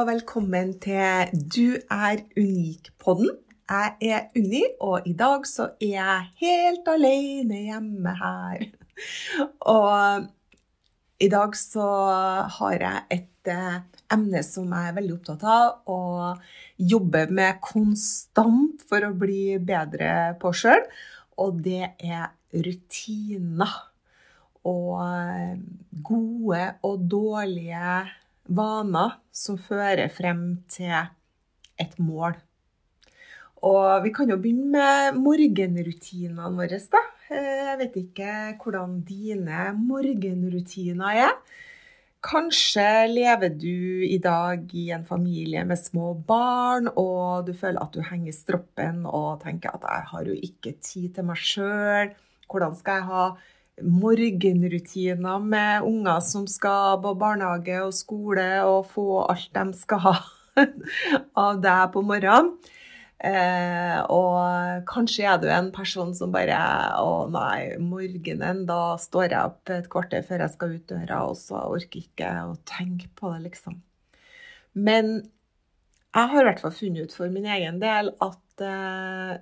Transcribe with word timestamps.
og 0.00 0.06
velkommen 0.08 0.70
til 0.80 1.28
Du 1.52 1.74
er 1.92 2.22
unik-podden. 2.38 3.34
Jeg 3.68 3.96
er 4.00 4.28
Unni, 4.38 4.62
og 4.80 5.04
i 5.04 5.12
dag 5.12 5.42
så 5.44 5.66
er 5.76 5.90
jeg 5.90 6.28
helt 6.40 6.86
alene 6.88 7.58
hjemme 7.66 8.14
her. 8.16 8.62
Og 9.68 10.24
i 11.20 11.28
dag 11.28 11.58
så 11.58 11.88
har 12.56 12.76
jeg 12.80 13.02
et 13.18 13.50
eh, 13.52 13.76
emne 14.16 14.40
som 14.46 14.72
jeg 14.72 14.88
er 14.88 14.96
veldig 14.96 15.18
opptatt 15.18 15.44
av, 15.44 15.68
og 15.92 16.80
jobber 16.94 17.34
med 17.36 17.60
konstant 17.60 18.80
for 18.88 19.04
å 19.04 19.12
bli 19.12 19.58
bedre 19.60 20.14
på 20.40 20.54
sjøl, 20.62 20.86
og 21.44 21.60
det 21.66 21.92
er 21.98 22.30
rutiner. 22.56 23.76
Og 24.64 24.96
eh, 25.04 25.60
gode 26.08 26.64
og 26.88 27.04
dårlige 27.18 28.00
vaner 28.50 29.16
som 29.32 29.58
fører 29.60 30.10
frem 30.12 30.60
til 30.70 30.94
et 31.80 31.96
mål. 32.02 32.36
Og 33.66 34.04
vi 34.04 34.12
kan 34.16 34.30
jo 34.32 34.38
begynne 34.40 34.70
med 34.72 35.18
morgenrutinene 35.20 36.52
våre, 36.56 36.78
da. 36.92 37.02
Eh, 37.30 37.58
Jeg 37.70 37.78
vet 37.78 37.96
ikke 38.00 38.30
hvordan 38.62 39.00
dine 39.06 39.72
morgenrutiner 39.76 41.26
er. 41.26 41.34
Kanskje 42.20 43.08
lever 43.08 43.52
du 43.56 44.04
i 44.04 44.18
dag 44.20 44.64
i 44.76 44.90
en 44.92 45.04
familie 45.08 45.62
med 45.64 45.78
små 45.80 46.12
barn, 46.14 46.88
og 46.96 47.46
du 47.46 47.54
føler 47.56 47.80
at 47.80 47.94
du 47.94 48.02
henger 48.04 48.32
stroppen 48.36 49.06
og 49.06 49.40
tenker 49.44 49.72
at 49.72 49.86
jeg 49.88 50.08
har 50.10 50.24
jo 50.28 50.34
ikke 50.36 50.74
tid 50.84 51.14
til 51.14 51.24
meg 51.24 51.40
sjøl. 51.40 52.12
Hvordan 52.50 52.76
skal 52.76 52.98
jeg 52.98 53.08
ha 53.08 53.24
morgenrutiner 53.82 55.40
med 55.44 55.86
unger 55.86 56.20
som 56.24 56.46
skal 56.50 57.00
på 57.02 57.14
barnehage 57.20 57.78
og 57.84 57.94
skole 57.96 58.48
og 58.66 58.90
få 58.92 59.24
alt 59.26 59.50
de 59.56 59.64
skal 59.78 60.04
ha 60.04 60.14
av 61.44 61.62
deg 61.64 61.90
på 61.94 62.04
morgenen? 62.06 62.54
Eh, 63.20 63.98
og 64.08 64.86
kanskje 64.88 65.26
er 65.28 65.40
du 65.42 65.44
en 65.52 65.66
person 65.74 66.14
som 66.16 66.30
bare 66.32 66.56
Å 67.04 67.26
nei, 67.28 67.76
morgenen, 67.84 68.62
da 68.64 68.96
står 68.96 69.26
jeg 69.26 69.50
opp 69.50 69.72
et 69.74 69.90
kvarter 69.92 70.24
før 70.24 70.46
jeg 70.46 70.54
skal 70.54 70.72
ut 70.72 70.86
døra, 70.88 71.18
og 71.28 71.36
så 71.36 71.60
orker 71.68 72.00
ikke 72.00 72.30
å 72.48 72.56
tenke 72.64 73.10
på 73.20 73.34
det, 73.34 73.42
liksom. 73.50 73.76
Men 74.72 75.12
jeg 76.16 76.32
har 76.32 76.40
i 76.40 76.48
hvert 76.48 76.64
fall 76.64 76.74
funnet 76.74 77.10
ut 77.10 77.14
for 77.18 77.28
min 77.32 77.44
egen 77.44 77.76
del 77.82 78.08
at 78.24 78.64
eh, 78.64 79.34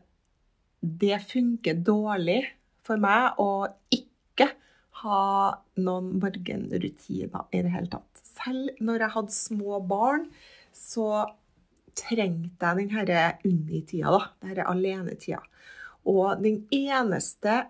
det 0.80 1.22
funker 1.30 1.78
dårlig 1.86 2.42
for 2.86 3.00
meg 3.00 3.38
å 3.38 3.68
ikke 3.94 4.07
ha 5.02 5.22
noen 5.78 6.14
morgenrutiner 6.18 7.42
i 7.54 7.62
det 7.62 7.72
hele 7.72 7.90
tatt. 7.90 8.22
Selv 8.22 8.78
når 8.82 9.04
jeg 9.04 9.14
hadde 9.16 9.34
små 9.34 9.80
barn, 9.86 10.28
så 10.74 11.26
trengte 11.98 12.70
jeg 12.70 12.78
den 12.78 12.92
herre 12.94 13.22
unni-tida, 13.46 14.20
denne 14.44 14.66
alenetida. 14.70 15.42
Og 16.08 16.42
den 16.42 16.62
eneste 16.74 17.64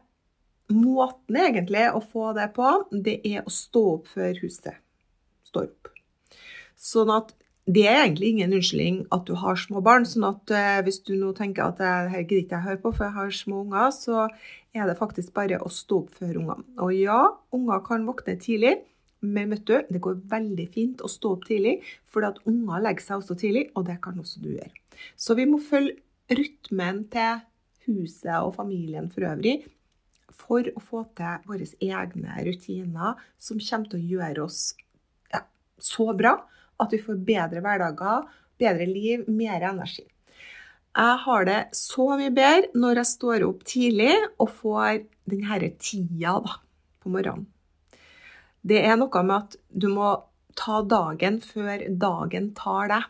måten 0.69 1.39
egentlig 1.41 1.87
å 1.97 2.03
få 2.05 2.33
det 2.37 2.51
på, 2.57 2.71
det 2.93 3.19
er 3.25 3.45
å 3.47 3.53
stå 3.53 3.85
opp 3.97 4.11
før 4.13 4.41
huset 4.43 4.77
står 5.49 5.71
opp. 5.71 5.93
Sånn 6.79 7.11
at 7.13 7.33
det 7.69 7.85
er 7.85 7.99
egentlig 8.01 8.31
ingen 8.33 8.55
unnskyldning 8.57 9.01
at 9.13 9.27
du 9.29 9.35
har 9.37 9.59
små 9.61 9.83
barn. 9.85 10.07
sånn 10.09 10.25
at 10.31 10.53
eh, 10.57 10.79
hvis 10.87 11.03
du 11.05 11.15
nå 11.19 11.35
tenker 11.37 11.67
at 11.67 11.81
det 11.81 11.91
her 12.15 12.23
gidder 12.23 12.41
ikke 12.41 12.57
jeg 12.57 12.65
høre 12.65 12.81
på, 12.85 12.93
for 12.97 13.05
jeg 13.09 13.17
har 13.17 13.35
små 13.37 13.65
unger, 13.67 13.91
så 13.93 14.29
er 14.79 14.89
det 14.91 14.99
faktisk 14.99 15.35
bare 15.37 15.61
å 15.63 15.71
stå 15.73 16.03
opp 16.05 16.15
før 16.19 16.41
ungene. 16.41 16.67
Og 16.85 16.95
ja, 16.97 17.21
unger 17.55 17.83
kan 17.87 18.07
våkne 18.09 18.37
tidlig, 18.41 18.77
men 19.21 19.51
vet 19.51 19.65
du, 19.67 19.77
det 19.91 20.03
går 20.03 20.21
veldig 20.31 20.69
fint 20.75 21.03
å 21.03 21.11
stå 21.11 21.35
opp 21.37 21.49
tidlig, 21.49 21.79
for 22.07 22.27
at 22.29 22.39
unger 22.49 22.85
legger 22.85 23.07
seg 23.07 23.23
også 23.23 23.39
tidlig, 23.41 23.65
og 23.75 23.89
det 23.89 23.99
kan 24.05 24.21
også 24.21 24.43
du 24.45 24.53
gjøre. 24.55 24.75
Så 25.19 25.35
vi 25.39 25.47
må 25.51 25.61
følge 25.63 25.99
rytmen 26.39 27.05
til 27.13 27.43
huset 27.89 28.37
og 28.37 28.55
familien 28.59 29.09
for 29.11 29.27
øvrig 29.29 29.63
for 30.39 30.69
å 30.77 30.83
få 30.83 31.03
til 31.19 31.49
våre 31.49 31.67
egne 31.83 32.43
rutiner 32.47 33.23
som 33.43 33.61
kommer 33.63 33.91
til 33.91 33.99
å 33.99 34.11
gjøre 34.13 34.45
oss 34.45 34.61
ja, 35.33 35.43
så 35.81 36.13
bra 36.19 36.37
at 36.79 36.95
vi 36.95 37.01
får 37.03 37.19
bedre 37.27 37.63
hverdager, 37.65 38.29
bedre 38.59 38.87
liv, 38.87 39.25
mer 39.27 39.65
energi. 39.73 40.05
Jeg 40.99 41.19
har 41.25 41.45
det 41.47 41.59
så 41.79 42.09
mye 42.19 42.33
bedre 42.35 42.73
når 42.75 43.03
jeg 43.03 43.11
står 43.13 43.45
opp 43.47 43.61
tidlig 43.69 44.15
og 44.43 44.49
får 44.51 45.05
denne 45.31 45.71
tida 45.79 46.39
da, 46.43 46.57
på 46.99 47.13
morgenen. 47.15 47.47
Det 48.67 48.81
er 48.83 48.99
noe 48.99 49.23
med 49.23 49.37
at 49.37 49.55
du 49.71 49.87
må 49.93 50.17
ta 50.59 50.81
dagen 50.83 51.39
før 51.45 51.87
dagen 52.03 52.51
tar 52.59 52.91
deg. 52.91 53.07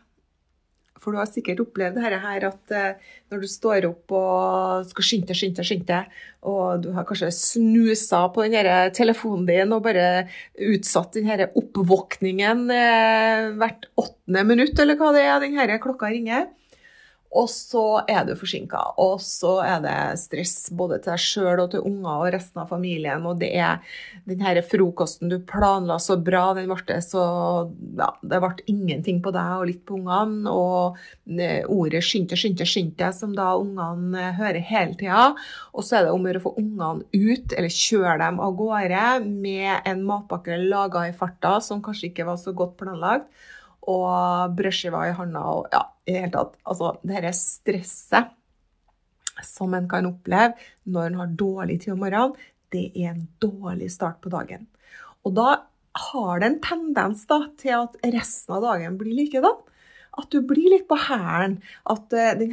For 0.99 1.15
du 1.15 1.21
har 1.21 1.29
sikkert 1.31 1.63
opplevd 1.63 1.97
dette 1.97 2.19
her 2.21 2.45
at 2.49 2.73
eh, 2.75 3.11
når 3.31 3.43
du 3.45 3.49
står 3.49 3.87
opp 3.87 4.13
og 4.19 4.89
skal 4.91 5.07
skynde 5.07 5.31
deg, 5.31 5.39
skynde 5.39 5.89
deg, 5.89 6.17
og 6.51 6.83
du 6.83 6.91
har 6.97 7.07
kanskje 7.09 7.31
snusa 7.33 8.25
på 8.35 8.45
den 8.51 8.93
telefonen 8.99 9.47
din 9.49 9.73
og 9.77 9.85
bare 9.87 10.27
utsatt 10.69 11.15
den 11.17 11.47
oppvåkningen 11.47 12.67
eh, 12.75 13.49
hvert 13.63 13.89
åttende 13.95 14.45
minutt, 14.51 14.75
eller 14.83 14.99
hva 14.99 15.15
det 15.15 15.25
er 15.25 15.47
den 15.47 15.79
klokka 15.81 16.11
ringer, 16.13 16.49
og 17.29 17.49
så 17.53 18.01
er 18.09 18.25
du 18.25 18.33
forsinka. 18.39 18.81
Og 19.03 19.21
så 19.21 19.59
er 19.61 19.83
det 19.85 19.97
stress 20.21 20.71
både 20.73 20.97
til 21.03 21.13
deg 21.13 21.21
sjøl 21.21 21.63
og 21.65 21.73
til 21.75 21.85
unger 21.85 22.23
og 22.25 22.31
resten 22.33 22.63
av 22.63 22.71
familien. 22.73 23.27
Og 23.29 23.37
det 23.43 23.51
er 23.61 23.83
den 24.29 24.41
her 24.45 24.61
frokosten 24.65 25.29
du 25.29 25.37
planla 25.45 25.99
så 26.01 26.17
bra, 26.17 26.55
den 26.57 26.71
ble 26.73 27.01
så 27.05 27.27
Ja, 27.99 28.09
det 28.23 28.41
ble 28.41 28.65
ingenting 28.71 29.21
på 29.25 29.33
deg 29.35 29.59
og 29.59 29.67
litt 29.69 29.83
på 29.89 29.99
ungene. 29.99 30.49
Og 30.49 30.97
eh, 31.29 31.67
ordet 31.69 32.01
deg, 32.01 32.65
skynd 32.65 32.97
deg', 32.97 33.13
som 33.17 33.37
da 33.37 33.51
ungene 33.61 34.33
hører 34.39 34.65
hele 34.65 34.97
tida. 34.97 35.29
Og 35.75 35.85
så 35.85 35.99
er 35.99 36.07
det 36.07 36.15
om 36.15 36.25
å 36.25 36.33
gjøre 36.33 36.43
å 36.43 36.47
få 36.49 36.55
ungene 36.63 37.05
ut, 37.13 37.53
eller 37.53 37.79
kjøre 37.79 38.17
dem 38.25 38.41
av 38.41 38.57
gårde 38.57 39.05
med 39.29 39.85
en 39.85 40.03
matpakke 40.09 40.57
laga 40.65 41.09
i 41.09 41.15
farta 41.17 41.59
som 41.61 41.85
kanskje 41.85 42.09
ikke 42.11 42.29
var 42.29 42.41
så 42.41 42.57
godt 42.57 42.79
planlagt 42.81 43.29
og 43.89 44.57
brødskiva 44.59 45.07
i 45.09 45.15
handa 45.17 45.45
og 45.53 45.71
ja, 45.73 45.85
i 46.05 46.13
det 46.13 46.25
hele 46.25 46.35
tatt. 46.35 46.59
Altså, 46.69 46.93
dette 47.07 47.33
stresset 47.37 48.35
som 49.47 49.75
en 49.77 49.89
kan 49.91 50.09
oppleve 50.09 50.57
når 50.91 51.11
en 51.11 51.21
har 51.23 51.35
dårlig 51.39 51.81
tid 51.85 51.95
om 51.95 52.03
morgenen, 52.05 52.37
det 52.75 52.91
er 52.93 53.13
en 53.15 53.27
dårlig 53.41 53.91
start 53.95 54.21
på 54.25 54.33
dagen. 54.33 54.67
Og 55.25 55.35
da 55.39 55.49
har 55.99 56.41
det 56.41 56.49
en 56.49 56.61
tendens 56.63 57.25
da, 57.31 57.41
til 57.61 57.75
at 57.79 57.97
resten 58.15 58.57
av 58.59 58.67
dagen 58.67 58.99
blir 59.01 59.17
likedan. 59.17 59.57
At 60.19 60.33
du 60.35 60.43
blir 60.43 60.73
litt 60.73 60.89
på 60.91 60.99
hælen. 60.99 61.59
At 61.89 62.13
uh, 62.13 62.35
den 62.39 62.53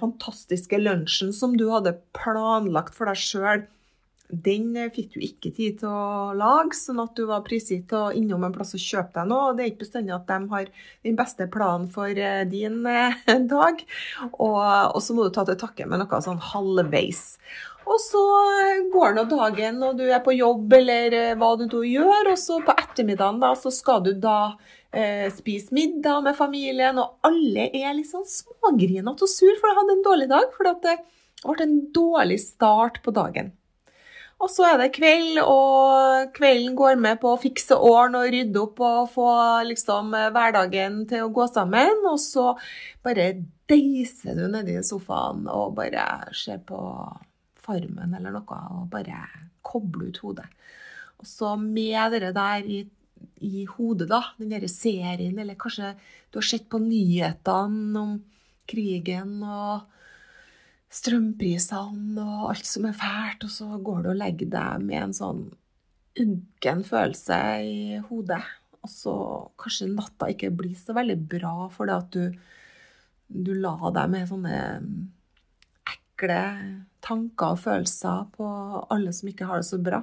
fantastiske 0.00 0.78
lunsjen 0.80 1.32
som 1.34 1.56
du 1.56 1.68
hadde 1.72 1.96
planlagt 2.16 2.96
for 2.96 3.08
deg 3.08 3.20
sjøl, 3.20 3.64
den 4.28 4.74
eh, 4.76 4.90
fikk 4.92 5.14
du 5.14 5.20
ikke 5.22 5.52
tid 5.54 5.78
til 5.82 5.90
å 5.90 6.32
lage, 6.36 6.74
sånn 6.78 7.00
at 7.02 7.14
du 7.18 7.26
var 7.28 7.44
prisgitt 7.46 7.92
å 7.94 8.08
innom 8.16 8.46
en 8.46 8.54
plass 8.54 8.74
og 8.74 8.82
kjøpe 8.82 9.14
deg 9.20 9.30
noe. 9.30 9.54
Det 9.54 9.64
er 9.64 9.70
ikke 9.70 9.84
bestandig 9.84 10.14
at 10.16 10.26
de 10.30 10.38
har 10.52 10.70
den 11.06 11.18
beste 11.18 11.46
planen 11.52 11.86
for 11.92 12.10
eh, 12.10 12.42
din 12.50 12.82
eh, 12.90 13.22
dag. 13.54 13.82
Og, 14.32 14.58
og 14.58 15.00
så 15.02 15.16
må 15.16 15.26
du 15.26 15.34
ta 15.34 15.46
til 15.46 15.58
takke 15.60 15.86
med 15.88 16.02
noe 16.02 16.22
sånn 16.24 16.42
halvveis. 16.52 17.24
Og 17.86 18.00
så 18.02 18.22
går 18.90 19.14
nå 19.14 19.26
dagen, 19.30 19.78
og 19.86 20.00
du 20.00 20.08
er 20.08 20.22
på 20.24 20.34
jobb 20.34 20.72
eller 20.74 21.36
hva 21.38 21.52
du 21.60 21.78
gjør, 21.86 22.32
og 22.32 22.40
så 22.40 22.58
på 22.66 22.74
ettermiddagen 22.74 23.38
da, 23.38 23.52
så 23.54 23.70
skal 23.70 24.02
du 24.02 24.10
da 24.18 24.56
eh, 24.90 25.28
spise 25.30 25.74
middag 25.76 26.24
med 26.26 26.34
familien, 26.34 26.98
og 26.98 27.22
alle 27.26 27.68
er 27.70 27.94
litt 27.94 28.10
sånn 28.10 28.26
smågrinete 28.26 29.22
og 29.22 29.30
sur 29.30 29.54
for 29.60 29.70
de 29.70 29.78
hadde 29.78 29.96
en 30.00 30.08
dårlig 30.08 30.28
dag. 30.34 30.50
for 30.56 30.66
Det 30.66 30.96
ble 31.46 31.68
en 31.68 31.78
dårlig 31.94 32.40
start 32.42 32.98
på 33.06 33.14
dagen. 33.14 33.54
Og 34.36 34.50
så 34.52 34.66
er 34.68 34.80
det 34.82 34.92
kveld, 34.92 35.38
og 35.40 36.32
kvelden 36.36 36.74
går 36.76 36.98
med 37.00 37.20
på 37.22 37.30
å 37.32 37.40
fikse 37.40 37.78
åren 37.80 38.18
og 38.18 38.28
rydde 38.34 38.60
opp 38.60 38.82
og 38.84 39.08
få 39.14 39.28
liksom 39.70 40.12
hverdagen 40.12 41.00
til 41.08 41.24
å 41.24 41.32
gå 41.34 41.46
sammen. 41.48 42.04
Og 42.10 42.18
så 42.20 42.50
bare 43.04 43.30
deiser 43.70 44.36
du 44.36 44.44
nedi 44.52 44.76
sofaen 44.84 45.46
og 45.48 45.74
bare 45.78 46.04
ser 46.36 46.60
på 46.68 46.80
Farmen 47.66 48.12
eller 48.14 48.36
noe 48.36 48.60
og 48.76 48.84
bare 48.92 49.24
kobler 49.66 50.12
ut 50.12 50.20
hodet. 50.22 50.46
Og 51.18 51.26
så 51.26 51.56
med 51.58 52.12
det 52.14 52.34
der 52.36 52.68
i, 52.68 52.84
i 53.42 53.64
hodet, 53.64 54.10
da, 54.12 54.20
den 54.38 54.52
derre 54.52 54.68
serien, 54.70 55.38
eller 55.40 55.58
kanskje 55.58 55.94
du 56.30 56.38
har 56.38 56.46
sett 56.46 56.68
på 56.70 56.78
nyhetene 56.82 58.02
om 58.02 58.18
krigen 58.68 59.40
og 59.42 59.95
strømprisene 60.96 62.24
og 62.24 62.50
alt 62.52 62.68
som 62.68 62.86
er 62.88 62.96
fælt, 62.96 63.46
og 63.46 63.52
så 63.52 63.68
går 63.84 64.04
du 64.04 64.12
og 64.12 64.20
legger 64.20 64.50
deg 64.52 64.84
med 64.86 65.02
en 65.02 65.16
sånn 65.16 65.42
uggen 66.16 66.84
følelse 66.86 67.40
i 67.66 67.98
hodet. 68.08 68.42
Og 68.86 68.92
så 68.92 69.14
kanskje 69.60 69.90
natta 69.90 70.30
ikke 70.32 70.52
blir 70.54 70.76
så 70.78 70.94
veldig 70.96 71.18
bra 71.28 71.54
fordi 71.74 71.94
at 71.96 72.16
du, 72.16 72.36
du 73.26 73.52
la 73.58 73.74
deg 73.98 74.12
med 74.12 74.28
sånne 74.30 74.58
ekle 75.90 76.42
tanker 77.04 77.56
og 77.56 77.62
følelser 77.64 78.28
på 78.36 78.46
alle 78.94 79.12
som 79.14 79.30
ikke 79.30 79.48
har 79.50 79.62
det 79.62 79.68
så 79.68 79.80
bra. 79.82 80.00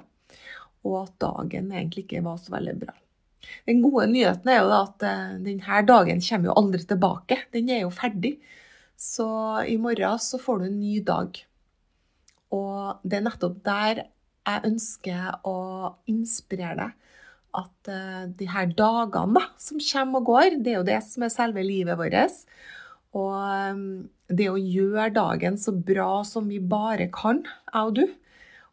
Og 0.84 1.00
at 1.06 1.16
dagen 1.24 1.72
egentlig 1.72 2.06
ikke 2.06 2.26
var 2.26 2.42
så 2.42 2.54
veldig 2.54 2.76
bra. 2.84 2.94
Den 3.68 3.82
gode 3.84 4.08
nyheten 4.12 4.52
er 4.52 4.62
jo 4.62 4.74
at 4.76 5.04
eh, 5.08 5.38
denne 5.44 5.80
dagen 5.88 6.22
kommer 6.24 6.50
jo 6.50 6.58
aldri 6.60 6.84
tilbake. 6.88 7.40
Den 7.56 7.72
er 7.72 7.84
jo 7.84 7.92
ferdig. 7.96 8.38
Så 9.04 9.28
i 9.68 9.76
morgen 9.78 10.20
så 10.20 10.40
får 10.40 10.60
du 10.60 10.66
en 10.70 10.80
ny 10.80 10.98
dag. 11.04 11.40
Og 12.56 13.04
det 13.04 13.20
er 13.20 13.26
nettopp 13.26 13.58
der 13.66 14.04
jeg 14.44 14.68
ønsker 14.70 15.40
å 15.48 15.58
inspirere 16.12 16.78
deg. 16.80 17.00
At 17.54 17.90
uh, 17.92 18.24
de 18.34 18.48
her 18.50 18.72
dagene 18.74 19.36
da, 19.38 19.44
som 19.62 19.82
kommer 19.84 20.24
og 20.24 20.30
går, 20.32 20.58
det 20.64 20.72
er 20.72 20.80
jo 20.80 20.88
det 20.88 21.00
som 21.06 21.26
er 21.26 21.34
selve 21.34 21.66
livet 21.66 22.00
vårt. 22.00 22.40
Og 23.14 23.36
um, 23.76 23.84
det 24.32 24.48
å 24.50 24.58
gjøre 24.58 25.12
dagen 25.14 25.60
så 25.62 25.76
bra 25.76 26.24
som 26.26 26.48
vi 26.50 26.58
bare 26.58 27.12
kan, 27.14 27.44
jeg 27.70 27.92
og 27.92 27.98
du. 28.00 28.06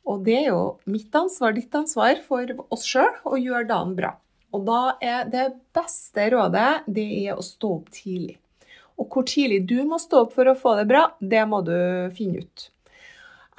Og 0.08 0.22
det 0.24 0.38
er 0.38 0.48
jo 0.48 0.62
mitt 0.88 1.14
ansvar, 1.14 1.52
ditt 1.58 1.74
ansvar 1.76 2.22
for 2.24 2.54
oss 2.72 2.86
sjøl 2.88 3.18
å 3.28 3.36
gjøre 3.36 3.68
dagen 3.68 3.98
bra. 3.98 4.14
Og 4.56 4.64
da 4.66 4.80
er 5.04 5.28
det 5.30 5.50
beste 5.76 6.30
rådet 6.32 6.86
det 6.90 7.06
er 7.26 7.36
å 7.36 7.44
stå 7.44 7.74
opp 7.82 7.92
tidlig. 7.94 8.39
Og 9.00 9.08
hvor 9.08 9.24
tidlig 9.28 9.62
du 9.68 9.78
må 9.88 9.98
stå 10.00 10.26
opp 10.26 10.34
for 10.36 10.50
å 10.50 10.58
få 10.58 10.76
det 10.78 10.86
bra, 10.90 11.06
det 11.20 11.46
må 11.48 11.62
du 11.64 11.76
finne 12.16 12.44
ut. 12.44 12.66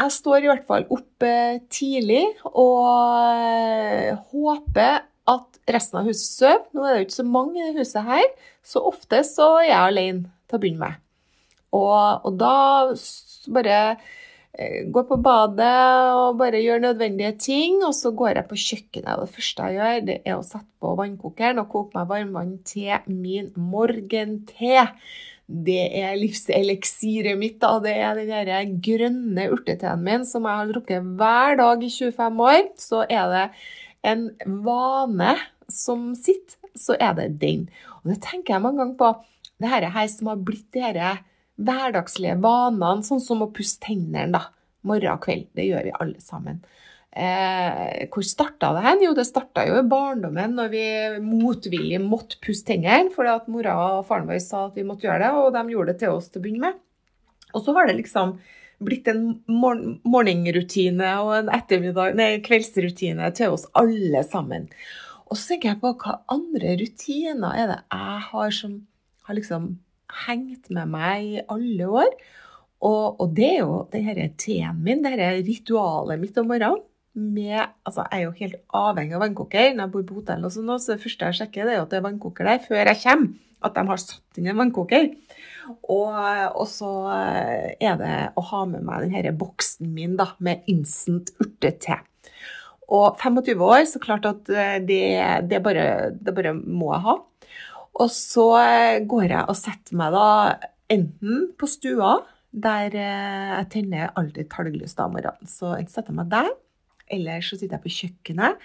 Jeg 0.02 0.14
står 0.16 0.46
i 0.46 0.50
hvert 0.50 0.66
fall 0.66 0.88
oppe 0.90 1.34
tidlig 1.70 2.24
og 2.48 2.88
eh, 3.36 4.16
håper 4.32 5.04
at 5.30 5.60
resten 5.70 6.02
av 6.02 6.10
huset 6.10 6.26
sover. 6.40 6.64
Nå 6.74 6.86
er 6.86 6.94
det 6.94 7.02
jo 7.02 7.08
ikke 7.08 7.20
så 7.20 7.28
mange 7.28 7.68
i 7.68 7.76
huset 7.76 8.08
her, 8.08 8.26
så 8.66 8.82
ofte 8.90 9.22
så 9.28 9.54
er 9.60 9.70
jeg 9.70 9.78
alene 9.78 10.24
til 10.50 10.58
å 10.58 10.64
begynne 10.64 10.88
med. 10.88 11.04
Og, 11.78 12.26
og 12.28 12.34
da 12.40 12.56
bare 13.54 13.78
eh, 14.58 14.90
går 14.92 15.06
på 15.08 15.20
badet 15.24 15.72
og 16.18 16.40
bare 16.42 16.64
gjør 16.64 16.84
nødvendige 16.88 17.36
ting, 17.46 17.80
og 17.86 17.94
så 17.96 18.12
går 18.18 18.42
jeg 18.42 18.50
på 18.50 18.62
kjøkkenet. 18.66 19.14
Og 19.16 19.28
det 19.28 19.36
første 19.38 19.70
jeg 19.70 19.80
gjør, 19.80 20.06
det 20.10 20.18
er 20.26 20.38
å 20.38 20.46
sette 20.46 20.70
på 20.82 20.96
vannkokeren 21.00 21.62
og 21.62 21.70
koke 21.72 22.00
meg 22.00 22.10
varmvann 22.12 22.58
til 22.68 23.14
min 23.14 23.54
morgente. 23.56 24.88
Det 25.52 25.84
er 26.00 26.16
livseliksiret 26.16 27.38
mitt. 27.38 27.60
da, 27.60 27.80
Det 27.80 27.96
er 27.96 28.46
den 28.48 28.78
grønne 28.80 29.50
urteteen 29.52 30.04
min 30.04 30.26
som 30.26 30.48
jeg 30.48 30.60
har 30.62 30.72
drukket 30.72 31.10
hver 31.20 31.58
dag 31.60 31.84
i 31.84 31.90
25 31.90 32.40
år. 32.40 32.64
Så 32.78 33.04
er 33.10 33.28
det 33.34 33.48
en 34.04 34.30
vane 34.64 35.36
som 35.68 36.14
sitter, 36.16 36.58
så 36.76 36.96
er 37.00 37.14
det 37.14 37.40
den. 37.40 37.70
Og 38.02 38.14
det 38.14 38.22
tenker 38.24 38.56
jeg 38.56 38.64
mange 38.64 38.80
ganger 38.80 38.98
på. 38.98 39.12
Det 39.62 39.70
her 39.70 40.08
som 40.08 40.32
har 40.32 40.42
blitt 40.42 40.72
de 40.74 40.82
her 40.82 41.22
hverdagslige 41.62 42.40
vanene, 42.42 43.04
sånn 43.06 43.22
som 43.22 43.44
å 43.44 43.52
pusse 43.54 43.80
tennene 43.84 44.42
morgen 44.88 45.14
og 45.14 45.22
kveld. 45.26 45.50
Det 45.54 45.68
gjør 45.68 45.86
vi 45.86 45.98
alle 46.00 46.22
sammen. 46.24 46.64
Eh, 47.12 48.08
hvor 48.08 48.24
starta 48.24 48.70
det 48.72 48.86
hen? 48.86 49.02
Jo, 49.04 49.12
det 49.18 49.26
starta 49.28 49.66
jo 49.68 49.76
i 49.82 49.88
barndommen 49.92 50.54
når 50.56 50.70
vi 50.72 50.84
motvillig 51.26 52.00
måtte 52.00 52.40
pusse 52.40 52.64
tennene 52.70 53.12
fordi 53.12 53.34
at 53.34 53.50
mora 53.52 53.74
og 53.98 54.06
faren 54.08 54.30
vår 54.30 54.40
sa 54.40 54.70
at 54.70 54.78
vi 54.80 54.86
måtte 54.88 55.10
gjøre 55.10 55.26
det, 55.26 55.32
og 55.36 55.52
de 55.52 55.76
gjorde 55.76 55.92
det 55.92 56.00
til 56.00 56.16
oss 56.16 56.30
til 56.32 56.40
å 56.40 56.46
begynne 56.46 56.70
med. 56.70 56.78
Og 57.52 57.66
så 57.66 57.76
har 57.76 57.90
det 57.90 57.98
liksom 57.98 58.38
blitt 58.82 59.10
en 59.12 59.26
morgen 59.52 59.98
morgenrutine 60.08 61.10
og 61.22 61.34
en 61.36 61.52
ettermiddag, 61.54 62.16
nei, 62.18 62.30
kveldsrutine 62.46 63.28
til 63.38 63.58
oss 63.58 63.68
alle 63.78 64.24
sammen. 64.26 64.70
Og 65.28 65.36
så 65.36 65.52
tenker 65.52 65.74
jeg 65.74 65.82
på 65.84 65.92
hva 66.00 66.16
andre 66.32 66.78
rutiner 66.80 67.60
er 67.60 67.74
det 67.74 67.82
jeg 67.92 68.22
har 68.30 68.56
som 68.56 68.78
har 69.28 69.38
liksom 69.38 69.68
hengt 70.26 70.72
med 70.74 70.96
meg 70.96 71.28
i 71.28 71.44
alle 71.52 71.92
år. 71.92 72.16
Og, 72.82 73.20
og 73.22 73.36
det 73.36 73.50
er 73.52 73.60
jo 73.60 73.76
denne 73.92 74.32
teen 74.40 74.80
min, 74.84 75.04
dette 75.04 75.28
ritualet 75.44 76.24
mitt 76.24 76.40
om 76.40 76.50
morgenen 76.50 76.88
med 77.14 77.60
Altså, 77.60 78.06
jeg 78.08 78.20
er 78.20 78.24
jo 78.24 78.34
helt 78.38 78.60
avhengig 78.78 79.16
av 79.18 79.24
vannkoker 79.26 79.74
når 79.74 79.84
jeg 79.84 79.94
bor 79.96 80.04
på 80.08 80.20
hotell 80.22 80.46
og 80.48 80.54
sånn, 80.54 80.74
så 80.80 80.94
det 80.94 81.04
første 81.04 81.30
jeg 81.30 81.40
sjekker, 81.42 81.68
det 81.68 81.74
er 81.74 81.80
jo 81.80 81.86
at 81.88 81.94
det 81.94 82.00
er 82.00 82.06
vannkoker 82.08 82.48
der 82.48 82.62
før 82.64 82.82
jeg 82.82 83.02
kommer. 83.04 83.48
At 83.62 83.76
de 83.78 83.84
har 83.86 84.00
satt 84.02 84.40
inn 84.42 84.48
en 84.50 84.58
vannkoker. 84.58 85.10
Og, 85.70 86.16
og 86.58 86.64
så 86.70 86.92
eh, 87.14 87.68
er 87.78 88.00
det 88.00 88.16
å 88.40 88.44
ha 88.48 88.62
med 88.70 88.86
meg 88.88 89.06
denne 89.06 89.36
boksen 89.38 89.92
min 89.94 90.16
da, 90.18 90.32
med 90.42 90.66
instant 90.72 91.30
urtete. 91.38 92.00
Og 92.92 93.22
25 93.22 93.62
år, 93.64 93.84
så 93.88 94.02
klart 94.04 94.26
at 94.28 94.50
eh, 94.50 94.80
det, 94.82 95.04
det, 95.52 95.62
bare, 95.64 95.86
det 96.18 96.34
bare 96.36 96.56
må 96.58 96.90
jeg 96.96 97.06
ha. 97.06 97.16
Og 98.02 98.12
så 98.16 98.48
eh, 98.64 99.04
går 99.06 99.28
jeg 99.28 99.46
og 99.46 99.60
setter 99.60 100.00
meg 100.02 100.18
da 100.18 100.28
enten 100.92 101.52
på 101.60 101.70
stua, 101.70 102.18
der 102.52 102.98
jeg 102.98 103.68
tenner 103.72 104.10
alltid 104.20 104.50
talglys 104.52 104.98
om 105.00 105.14
morgenen. 105.16 105.48
Så 105.48 105.76
jeg 105.78 105.88
setter 105.94 106.18
meg 106.18 106.34
der. 106.34 106.50
Eller 107.12 107.44
så 107.44 107.58
sitter 107.58 107.78
jeg 107.78 107.86
på 107.86 107.96
kjøkkenet. 107.98 108.62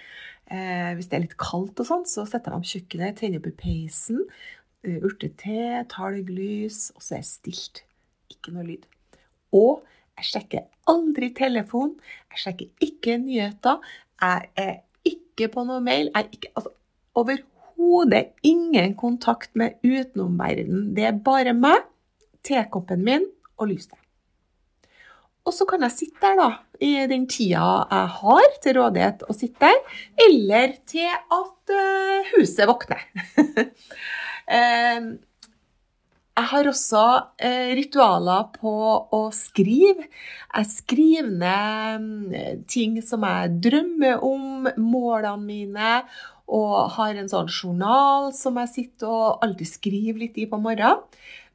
Eh, 0.47 0.91
hvis 0.95 1.09
det 1.11 1.17
er 1.17 1.25
litt 1.25 1.37
kaldt, 1.41 1.81
og 1.81 1.89
sånn, 1.89 2.05
så 2.07 2.23
setter 2.27 2.53
jeg 2.53 2.61
meg 2.61 2.67
på 2.67 2.73
kjøkkenet, 2.75 3.17
tenner 3.19 3.41
opp 3.41 3.49
i 3.51 3.57
peisen. 3.63 4.23
Uh, 4.85 5.01
urtete, 5.03 5.83
talglys, 5.91 6.91
og 6.95 7.03
så 7.03 7.17
er 7.17 7.23
det 7.23 7.29
stilt. 7.31 7.81
Ikke 8.31 8.53
noe 8.55 8.63
lyd. 8.67 8.85
Og 9.57 9.81
jeg 10.17 10.29
sjekker 10.31 10.67
aldri 10.89 11.31
telefon. 11.35 11.95
Jeg 12.31 12.43
sjekker 12.45 12.87
ikke 12.87 13.17
nyheter. 13.21 13.83
Jeg 14.21 14.49
er 14.63 14.75
ikke 15.07 15.49
på 15.53 15.65
noe 15.67 15.83
mail. 15.83 16.11
Jeg 16.13 16.23
er 16.23 16.37
ikke, 16.37 16.53
altså, 16.55 16.73
overhodet 17.17 18.23
ingen 18.47 18.95
kontakt 18.97 19.53
med 19.57 19.77
utenomverdenen. 19.83 20.91
Det 20.95 21.09
er 21.09 21.21
bare 21.25 21.53
meg, 21.57 21.85
tekoppen 22.47 23.03
min 23.05 23.27
og 23.57 23.73
lyset. 23.73 23.97
Og 25.47 25.55
så 25.55 25.67
kan 25.67 25.85
jeg 25.85 25.95
sitte 25.95 26.19
der 26.23 26.35
da, 26.39 26.49
i 26.83 26.91
den 27.09 27.23
tida 27.31 27.67
jeg 27.87 28.09
har 28.17 28.57
til 28.63 28.75
rådighet 28.81 29.23
å 29.27 29.35
sitte 29.35 29.69
der, 29.69 30.01
eller 30.27 30.75
til 30.89 31.07
at 31.07 31.71
uh, 31.71 32.33
huset 32.33 32.67
våkner. 32.67 33.05
uh, 34.51 35.07
jeg 36.37 36.49
har 36.51 36.69
også 36.69 37.05
uh, 37.39 37.69
ritualer 37.79 38.51
på 38.59 38.75
å 39.15 39.21
skrive. 39.33 40.09
Jeg 40.51 40.71
skriver 40.73 41.31
ned 41.31 42.65
ting 42.69 42.99
som 43.05 43.23
jeg 43.25 43.55
drømmer 43.69 44.25
om, 44.27 44.67
målene 44.83 45.47
mine, 45.47 45.93
og 46.47 46.93
har 46.95 47.17
en 47.17 47.27
sånn 47.27 47.49
journal 47.51 48.31
som 48.35 48.59
jeg 48.61 48.73
sitter 48.73 49.11
og 49.11 49.43
alltid 49.43 49.67
skriver 49.67 50.21
litt 50.23 50.39
i 50.39 50.47
på 50.47 50.59
morgenen. 50.61 51.03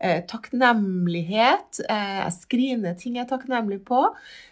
Eh, 0.03 0.21
takknemlighet. 0.27 1.81
Eh, 1.89 2.19
jeg 2.19 2.37
skriver 2.41 2.97
ting 2.99 3.17
jeg 3.17 3.25
er 3.25 3.31
takknemlig 3.31 3.81
på. 3.87 4.05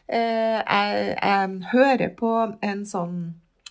Eh, 0.08 0.60
jeg, 0.62 1.14
jeg, 1.16 1.54
hører 1.72 2.12
på 2.16 2.34
en 2.64 2.84
sånn 2.86 3.16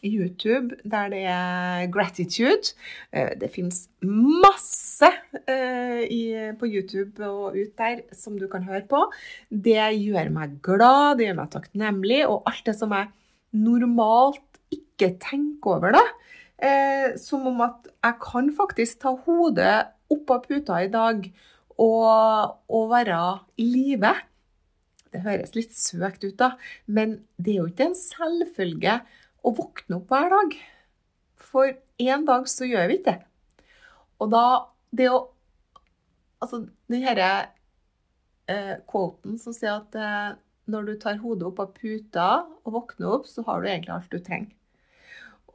YouTube 0.03 0.77
der 0.83 1.09
det 1.11 1.23
er 1.31 1.87
gratitude. 1.91 2.73
Eh, 3.11 3.31
det 3.39 3.51
fins 3.53 3.87
masse 4.03 5.09
eh, 5.47 6.03
i, 6.05 6.21
på 6.59 6.69
YouTube 6.69 7.23
og 7.25 7.57
ut 7.57 7.73
der 7.79 8.03
som 8.15 8.37
du 8.39 8.47
kan 8.51 8.67
høre 8.67 8.85
på. 8.89 9.05
Det 9.49 9.79
gjør 9.79 10.31
meg 10.35 10.59
glad, 10.65 11.19
det 11.19 11.29
gjør 11.29 11.41
meg 11.41 11.53
takknemlig, 11.55 12.21
og 12.27 12.43
alt 12.49 12.65
det 12.67 12.75
som 12.77 12.95
jeg 12.95 13.11
normalt 13.55 14.43
ikke 14.75 15.15
tenker 15.23 15.79
over, 15.79 15.95
da. 15.95 16.03
Eh, 16.59 17.15
som 17.15 17.45
om 17.47 17.61
at 17.63 17.87
jeg 17.87 18.17
kan 18.19 18.49
faktisk 18.51 18.99
ta 19.03 19.13
hodet 19.23 19.75
opp 20.11 20.33
av 20.33 20.41
puta 20.43 20.81
i 20.83 20.89
dag 20.91 21.29
og, 21.79 22.57
og 22.67 22.89
være 22.91 23.19
i 23.61 23.67
live. 23.69 24.11
Det 25.09 25.23
høres 25.23 25.55
litt 25.55 25.71
søkt 25.73 26.25
ut, 26.25 26.35
da, 26.37 26.51
men 26.85 27.21
det 27.39 27.53
er 27.53 27.61
jo 27.61 27.69
ikke 27.71 27.87
en 27.89 27.97
selvfølge 27.97 28.97
å 29.39 29.53
våkne 29.55 30.01
opp 30.01 30.11
hver 30.11 30.27
dag. 30.35 30.57
For 31.49 31.71
en 32.03 32.27
dag 32.27 32.51
så 32.51 32.67
gjør 32.67 32.91
vi 32.91 32.99
ikke 32.99 33.15
det. 33.15 33.23
Og 34.19 34.33
da 34.35 34.45
det 34.95 35.11
å 35.11 35.27
Altså, 36.39 36.61
den 36.87 37.01
herre 37.03 37.49
eh, 38.47 38.77
quoten 38.87 39.33
som 39.41 39.51
sier 39.51 39.81
at 39.81 39.95
eh, 39.99 40.37
når 40.71 40.85
du 40.87 40.93
tar 41.01 41.17
hodet 41.19 41.49
opp 41.49 41.59
av 41.59 41.73
puta 41.75 42.27
og 42.63 42.77
våkner 42.77 43.17
opp, 43.17 43.27
så 43.27 43.43
har 43.43 43.59
du 43.59 43.67
egentlig 43.67 43.91
alt 43.91 44.13
du 44.13 44.21
trenger. 44.23 44.53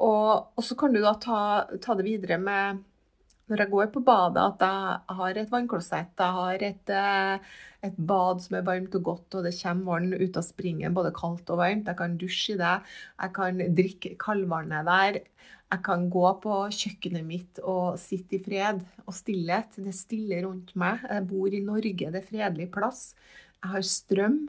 Og, 0.04 0.50
og 0.54 0.64
så 0.64 0.76
kan 0.78 0.94
du 0.94 1.00
da 1.02 1.14
ta, 1.20 1.38
ta, 1.82 1.96
det 1.96 2.06
videre 2.06 2.38
med 2.40 2.82
når 3.50 3.60
jeg 3.60 3.72
går 3.74 3.90
på 3.92 4.00
badet, 4.04 4.40
at 4.40 4.62
jeg 4.64 5.18
har 5.18 5.38
et 5.40 5.50
vannklosett. 5.52 6.14
Jeg 6.16 6.36
har 6.38 6.62
et, 6.64 6.92
eh, 6.96 7.50
et, 7.84 7.98
bad 7.98 8.40
som 8.40 8.56
er 8.56 8.64
varmt 8.64 8.96
og 8.96 9.04
godt, 9.10 9.36
og 9.36 9.44
det 9.44 9.52
kommer 9.58 9.90
vann 9.90 10.14
ut 10.16 10.38
av 10.40 10.46
springen, 10.46 10.96
både 10.96 11.12
kaldt 11.16 11.52
og 11.52 11.60
varmt. 11.60 11.90
Jeg 11.90 11.98
kan 11.98 12.16
dusje 12.20 12.54
i 12.54 12.60
det. 12.62 12.78
Jeg 13.20 13.34
kan 13.36 13.60
drikke 13.80 14.14
kaldvannet 14.24 14.88
der. 14.88 15.20
Jeg 15.74 15.82
kan 15.84 16.08
gå 16.12 16.24
på 16.40 16.56
kjøkkenet 16.72 17.24
mitt 17.26 17.60
og 17.60 17.98
sitte 18.00 18.38
i 18.38 18.42
fred 18.44 18.80
og 19.04 19.14
stillhet. 19.16 19.76
Det 19.76 19.92
er 19.92 20.00
stille 20.00 20.42
rundt 20.46 20.72
meg. 20.78 21.04
Jeg 21.04 21.28
bor 21.28 21.48
i 21.52 21.64
Norge, 21.64 22.12
det 22.14 22.20
er 22.20 22.28
fredelig 22.28 22.70
plass. 22.72 23.10
Jeg 23.60 23.74
har 23.74 23.88
strøm. 23.92 24.44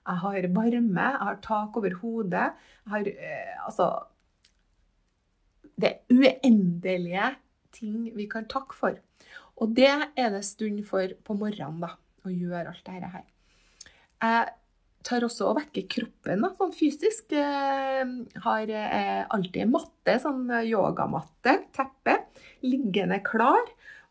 Jeg 0.00 0.22
har 0.24 0.46
varme. 0.56 1.06
Jeg 1.06 1.26
har 1.26 1.42
tak 1.44 1.76
over 1.76 1.94
hodet. 2.02 2.48
Jeg 2.86 2.94
har 2.94 3.10
eh, 3.14 3.66
altså 3.66 3.92
Det 5.80 5.90
er 5.90 6.14
uendelige 6.14 7.34
ting 7.76 8.10
vi 8.16 8.26
kan 8.30 8.48
takke 8.50 8.76
for. 8.76 8.96
Og 9.60 9.74
det 9.76 9.90
er 9.90 10.32
det 10.32 10.44
stund 10.48 10.80
for 10.88 11.12
på 11.24 11.36
morgenen, 11.36 11.82
da, 11.82 11.94
å 12.24 12.32
gjøre 12.32 12.72
alt 12.72 12.86
dette 12.86 13.12
her. 13.12 13.26
Jeg 14.20 14.48
tar 15.06 15.24
også 15.24 15.48
og 15.48 15.58
vekker 15.60 15.86
kroppen 15.94 16.44
da, 16.44 16.50
sånn 16.56 16.74
fysisk. 16.76 17.32
Jeg 17.32 18.04
eh, 18.04 18.40
har 18.44 18.72
alltid 18.72 19.36
alltid 19.36 19.72
matte, 19.72 20.16
sånn 20.22 20.44
yogamatte, 20.68 21.56
teppe, 21.76 22.16
liggende 22.66 23.20
klar. 23.24 23.64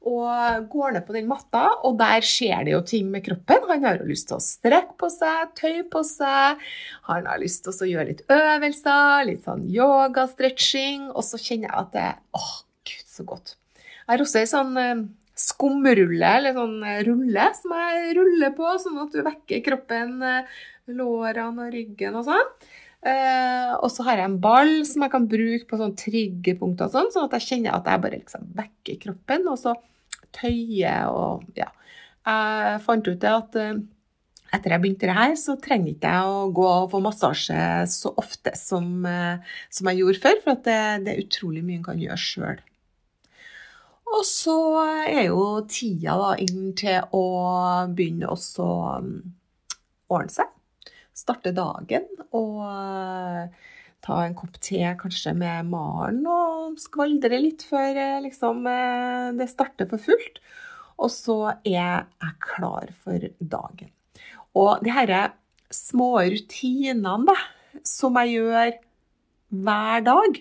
Og 0.08 0.68
går 0.72 0.94
ned 0.96 1.04
på 1.04 1.14
den 1.14 1.28
matta, 1.28 1.66
og 1.84 1.98
der 2.00 2.24
skjer 2.24 2.64
det 2.64 2.72
jo 2.72 2.80
ting 2.88 3.10
med 3.12 3.26
kroppen. 3.26 3.66
Han 3.68 3.84
har 3.84 4.00
jo 4.00 4.08
lyst 4.08 4.30
til 4.30 4.38
å 4.38 4.44
strekke 4.44 4.96
på 5.00 5.10
seg, 5.12 5.52
tøye 5.60 5.84
på 5.92 6.04
seg. 6.08 6.62
Han 7.10 7.28
har 7.28 7.42
lyst 7.42 7.66
til 7.66 7.76
å 7.76 7.90
gjøre 7.90 8.08
litt 8.14 8.24
øvelser, 8.32 9.28
litt 9.28 9.44
sånn 9.44 9.68
yoga-stretching. 9.68 11.10
Og 11.12 11.26
så 11.28 11.42
kjenner 11.42 11.68
jeg 11.68 11.84
at 11.84 11.92
det 11.98 12.10
åh, 12.40 12.54
gud, 12.88 13.06
så 13.12 13.28
godt. 13.28 13.56
Jeg 13.76 14.14
har 14.14 14.24
også 14.24 14.40
ei 14.40 14.50
sånn 14.50 14.80
eh, 14.80 15.04
skumrulle, 15.40 16.32
eller 16.40 16.56
sånn 16.56 16.80
eh, 16.82 17.02
rulle, 17.08 17.52
som 17.60 17.76
jeg 17.76 18.16
ruller 18.18 18.56
på, 18.56 18.72
sånn 18.82 19.04
at 19.04 19.14
du 19.14 19.22
vekker 19.28 19.66
kroppen, 19.68 20.16
eh, 20.26 20.62
lårene 20.96 21.68
og 21.68 21.76
ryggen 21.76 22.16
og 22.18 22.26
sånn. 22.32 22.56
Eh, 23.00 23.74
og 23.80 23.88
så 23.94 24.04
har 24.10 24.20
jeg 24.20 24.28
en 24.28 24.42
ball 24.44 24.82
som 24.88 25.06
jeg 25.06 25.14
kan 25.14 25.28
bruke 25.32 25.68
på 25.70 25.80
sånn 25.80 25.96
triggerpunkter, 26.00 26.90
sånn, 26.92 27.12
sånn 27.14 27.30
at 27.30 27.38
jeg 27.38 27.48
kjenner 27.48 27.78
at 27.78 27.88
jeg 27.88 28.04
bare 28.04 28.20
liksom 28.20 28.50
vekker 28.58 29.00
kroppen, 29.06 29.48
og 29.48 29.60
så 29.62 29.76
tøyer 30.36 31.08
og 31.14 31.48
ja. 31.58 31.72
Jeg 32.30 32.82
fant 32.84 33.08
ut 33.08 33.22
det 33.24 33.30
at 33.32 33.56
etter 34.54 34.74
jeg 34.74 34.82
begynte 34.84 35.08
det 35.08 35.16
her, 35.16 35.32
så 35.40 35.56
trenger 35.62 35.94
ikke 35.94 36.12
jeg 36.12 36.34
å 36.34 36.50
gå 36.54 36.66
og 36.68 36.90
få 36.92 37.00
massasje 37.02 37.62
så 37.90 38.12
ofte 38.20 38.54
som, 38.60 39.08
som 39.72 39.90
jeg 39.90 40.02
gjorde 40.02 40.22
før, 40.26 40.42
for 40.44 40.62
det, 40.68 40.80
det, 41.06 41.14
er 41.14 41.24
utrolig 41.24 41.64
mye 41.66 41.80
en 41.80 41.88
kan 41.88 42.02
gjøre 42.04 42.20
sjøl. 42.22 42.62
Og 44.10 44.24
så 44.26 44.58
er 45.08 45.28
jo 45.30 45.42
tida 45.70 46.18
da 46.18 46.30
inn 46.42 46.72
til 46.78 47.06
å 47.16 47.26
begynne 47.94 48.30
å 48.34 48.38
um, 48.98 49.12
ordne 50.10 50.34
seg. 50.34 50.59
Starte 51.20 51.52
dagen 51.56 52.08
og 52.32 52.62
uh, 52.64 53.50
ta 54.06 54.20
en 54.24 54.38
kopp 54.38 54.56
te 54.64 54.80
kanskje 55.02 55.34
med 55.36 55.68
Maren 55.68 56.22
og 56.30 56.80
skvaldre 56.80 57.42
litt 57.42 57.66
før 57.68 57.98
uh, 58.00 58.20
liksom, 58.24 58.64
uh, 58.64 59.36
det 59.36 59.50
starter 59.52 59.90
for 59.92 60.02
fullt. 60.10 60.40
Og 61.00 61.12
så 61.12 61.40
er 61.52 62.08
jeg 62.24 62.36
klar 62.44 62.92
for 63.04 63.30
dagen. 63.40 63.92
Og 64.56 64.84
de 64.84 64.92
disse 64.92 65.24
små 65.76 66.12
rutinene 66.26 67.28
da, 67.28 67.36
som 67.86 68.18
jeg 68.20 68.40
gjør 68.40 68.78
hver 69.60 70.06
dag, 70.08 70.40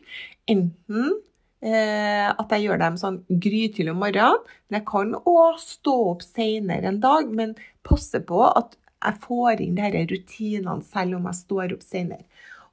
enten 0.48 1.18
Eh, 1.58 2.26
at 2.30 2.52
jeg 2.54 2.68
gjør 2.68 2.78
dem 2.78 2.96
sånn 3.00 3.16
grytidlig 3.26 3.90
om 3.90 4.02
morgenen. 4.04 4.44
Men 4.68 4.78
jeg 4.78 4.86
kan 4.90 5.14
òg 5.18 5.58
stå 5.62 5.94
opp 6.12 6.22
senere 6.22 6.92
en 6.92 7.00
dag, 7.02 7.32
men 7.34 7.56
passe 7.86 8.20
på 8.26 8.44
at 8.46 8.76
jeg 8.98 9.20
får 9.24 9.62
inn 9.62 9.78
disse 9.78 10.04
rutinene 10.12 10.86
selv 10.86 11.18
om 11.18 11.28
jeg 11.30 11.40
står 11.42 11.74
opp 11.76 11.84
senere. 11.86 12.24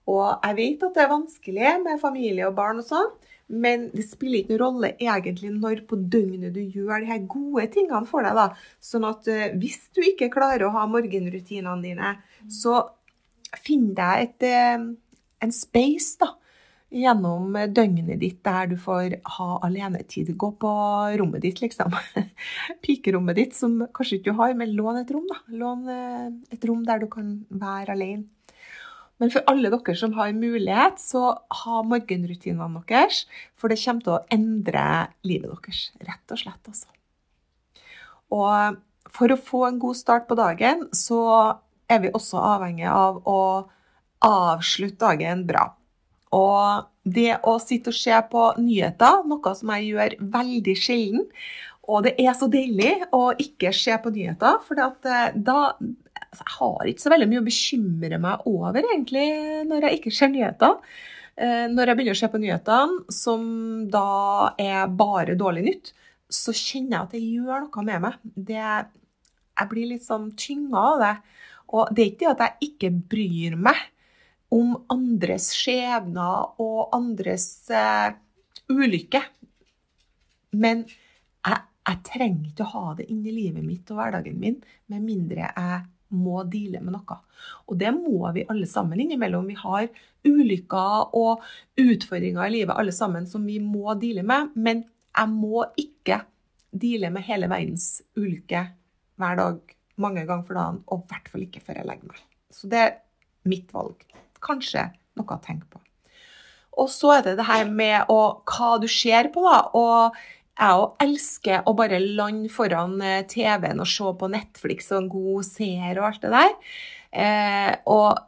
Og 0.09 0.45
jeg 0.45 0.57
vet 0.59 0.83
at 0.85 0.97
det 0.97 1.03
er 1.03 1.13
vanskelig 1.13 1.71
med 1.85 2.01
familie 2.01 2.49
og 2.49 2.57
barn 2.57 2.81
og 2.81 2.85
sånn, 2.85 3.13
men 3.61 3.87
det 3.93 4.05
spiller 4.07 4.41
ikke 4.41 4.53
noen 4.53 4.61
rolle 4.63 4.91
egentlig 4.97 5.51
når 5.53 5.83
på 5.89 5.97
døgnet 6.13 6.53
du 6.53 6.61
gjør 6.61 7.01
de 7.01 7.09
her 7.09 7.25
gode 7.29 7.65
tingene 7.73 8.09
for 8.09 8.25
deg. 8.25 8.37
da. 8.37 8.47
Sånn 8.81 9.05
at 9.05 9.29
uh, 9.29 9.47
hvis 9.61 9.83
du 9.93 10.01
ikke 10.05 10.31
klarer 10.33 10.65
å 10.65 10.73
ha 10.77 10.85
morgenrutinene 10.89 11.77
dine, 11.81 12.15
så 12.49 12.81
finn 13.65 13.91
deg 13.97 14.25
et, 14.25 14.47
uh, 14.49 15.21
en 15.45 15.53
space, 15.53 16.17
da 16.21 16.33
gjennom 16.93 17.55
døgnet 17.73 18.19
ditt 18.21 18.41
der 18.45 18.69
du 18.71 18.75
får 18.79 19.17
ha 19.37 19.47
alenetid. 19.65 20.31
Gå 20.37 20.51
på 20.61 20.71
rommet 21.19 21.43
ditt, 21.43 21.61
liksom. 21.63 21.93
Pikerommet 22.85 23.39
ditt, 23.39 23.57
som 23.57 23.81
kanskje 23.95 24.19
ikke 24.19 24.31
du 24.31 24.39
har, 24.39 24.53
men 24.57 24.75
lån 24.77 25.01
et 25.01 25.11
rom. 25.15 25.27
da. 25.31 25.41
Lån 25.63 25.91
eh, 25.91 26.31
et 26.55 26.69
rom 26.69 26.85
der 26.87 27.03
du 27.03 27.09
kan 27.11 27.35
være 27.49 27.97
alene. 27.97 28.29
Men 29.21 29.31
for 29.31 29.47
alle 29.47 29.71
dere 29.71 29.95
som 29.95 30.15
har 30.17 30.33
mulighet, 30.35 30.99
så 30.99 31.29
ha 31.61 31.83
morgenrutinene 31.87 32.81
deres. 32.89 33.23
For 33.55 33.71
det 33.71 33.79
kommer 33.79 34.03
til 34.03 34.15
å 34.17 34.23
endre 34.35 34.87
livet 35.27 35.53
deres. 35.63 35.85
Rett 36.03 36.35
og 36.35 36.41
slett, 36.41 36.67
altså. 36.67 36.91
Og 38.35 38.81
for 39.15 39.31
å 39.31 39.39
få 39.39 39.63
en 39.69 39.79
god 39.79 39.95
start 39.95 40.27
på 40.27 40.35
dagen, 40.35 40.89
så 40.91 41.21
er 41.87 42.01
vi 42.03 42.11
også 42.11 42.41
avhengig 42.41 42.87
av 42.89 43.21
å 43.29 43.41
avslutte 44.25 44.99
dagen 45.05 45.45
bra. 45.47 45.69
Og 46.33 46.87
det 47.05 47.35
å 47.45 47.57
sitte 47.61 47.91
og 47.91 47.97
se 47.97 48.17
på 48.31 48.47
nyheter, 48.57 49.21
noe 49.29 49.53
som 49.57 49.71
jeg 49.75 49.91
gjør 49.91 50.15
veldig 50.33 50.75
sjelden 50.79 51.27
Og 51.85 52.01
det 52.07 52.15
er 52.17 52.33
så 52.33 52.47
deilig 52.49 52.95
å 53.13 53.29
ikke 53.37 53.69
se 53.75 53.93
på 54.01 54.13
nyheter, 54.15 54.57
for 54.65 54.81
eh, 54.81 55.35
da 55.35 55.59
Jeg 55.77 56.55
har 56.57 56.89
ikke 56.89 57.03
så 57.03 57.13
veldig 57.13 57.27
mye 57.29 57.43
å 57.43 57.45
bekymre 57.45 58.17
meg 58.19 58.47
over, 58.49 58.81
egentlig, 58.81 59.27
når 59.69 59.85
jeg 59.85 59.99
ikke 59.99 60.15
ser 60.17 60.33
nyheter. 60.33 60.81
Eh, 61.37 61.67
når 61.71 61.91
jeg 61.91 61.99
begynner 61.99 62.17
å 62.17 62.19
se 62.19 62.31
på 62.31 62.41
nyhetene, 62.41 63.13
som 63.13 63.45
da 63.91 64.55
er 64.59 64.91
bare 64.91 65.37
dårlig 65.39 65.63
nytt, 65.69 65.93
så 66.31 66.51
kjenner 66.51 66.97
jeg 66.97 67.01
at 67.05 67.15
det 67.15 67.23
gjør 67.23 67.65
noe 67.67 67.85
med 67.87 68.03
meg. 68.03 68.17
Det, 68.35 68.61
jeg 69.55 69.71
blir 69.71 69.91
litt 69.93 70.03
sånn 70.03 70.31
tynga 70.39 70.85
av 70.91 71.03
det. 71.03 71.15
Og 71.75 71.91
det 71.95 72.03
er 72.03 72.11
ikke 72.11 72.25
det 72.25 72.33
at 72.33 72.43
jeg 72.45 72.71
ikke 72.71 72.91
bryr 73.13 73.55
meg 73.69 73.79
om 74.53 74.75
andres 74.91 75.49
skjebner 75.55 76.61
og 76.61 76.93
andres 76.95 77.47
uh, 77.73 78.13
ulykke. 78.71 79.21
Men 80.55 80.85
jeg, 80.85 81.59
jeg, 81.89 81.99
trenger 82.07 82.51
ikke 82.51 82.67
å 82.67 82.73
ha 82.73 82.95
det 82.99 83.09
inni 83.11 83.33
livet 83.35 83.65
mitt 83.65 83.89
og 83.91 83.99
hverdagen 83.99 84.39
min 84.39 84.61
med 84.91 85.03
mindre 85.03 85.49
jeg 85.49 85.81
må 86.15 86.43
deale 86.47 86.79
med 86.83 86.95
noe. 86.95 87.17
Og 87.67 87.79
det 87.81 87.91
må 87.95 88.29
vi 88.35 88.45
alle 88.51 88.67
sammen 88.69 89.01
innimellom. 89.01 89.47
Vi 89.49 89.57
har 89.59 89.87
ulykker 90.25 91.15
og 91.17 91.43
utfordringer 91.81 92.45
i 92.45 92.53
livet 92.53 92.77
alle 92.77 92.93
sammen 92.95 93.27
som 93.27 93.43
vi 93.45 93.57
må 93.59 93.97
deale 93.99 94.23
med. 94.23 94.53
Men 94.55 94.85
jeg 94.85 95.31
må 95.33 95.65
ikke 95.81 96.21
deale 96.75 97.11
med 97.11 97.25
hele 97.27 97.49
verdens 97.51 97.89
ulykke 98.19 98.67
hver 99.19 99.39
dag 99.39 99.75
mange 100.01 100.25
ganger 100.27 100.43
for 100.43 100.59
dagen, 100.59 100.81
og 100.91 101.03
i 101.05 101.11
hvert 101.11 101.29
fall 101.31 101.45
ikke 101.45 101.63
før 101.63 101.79
jeg 101.79 101.87
legger 101.87 102.11
meg. 102.11 102.23
Så 102.51 102.69
det 102.71 102.81
er 102.81 102.95
mitt 103.47 103.71
valg 103.75 104.03
kanskje 104.45 104.87
noe 105.19 105.35
å 105.37 105.43
tenke 105.43 105.67
på. 105.71 105.81
Og 106.81 106.89
så 106.91 107.17
er 107.17 107.25
det 107.25 107.37
det 107.39 107.47
her 107.47 107.69
med 107.71 108.09
å, 108.11 108.19
hva 108.43 108.75
du 108.81 108.87
ser 108.91 109.31
på, 109.33 109.45
da. 109.47 109.61
Og 109.79 110.17
jeg 110.55 110.87
elsker 111.03 111.67
å 111.67 111.75
bare 111.75 111.99
lande 112.03 112.51
foran 112.51 112.97
eh, 113.03 113.23
TV-en 113.27 113.83
og 113.83 113.89
se 113.91 114.11
på 114.19 114.29
Netflix 114.31 114.91
og 114.93 115.01
en 115.01 115.11
god 115.11 115.47
seer 115.47 115.99
og 115.99 116.09
alt 116.09 116.23
det 116.23 116.33
der. 116.35 116.53
Eh, 117.15 117.71
og 117.91 118.19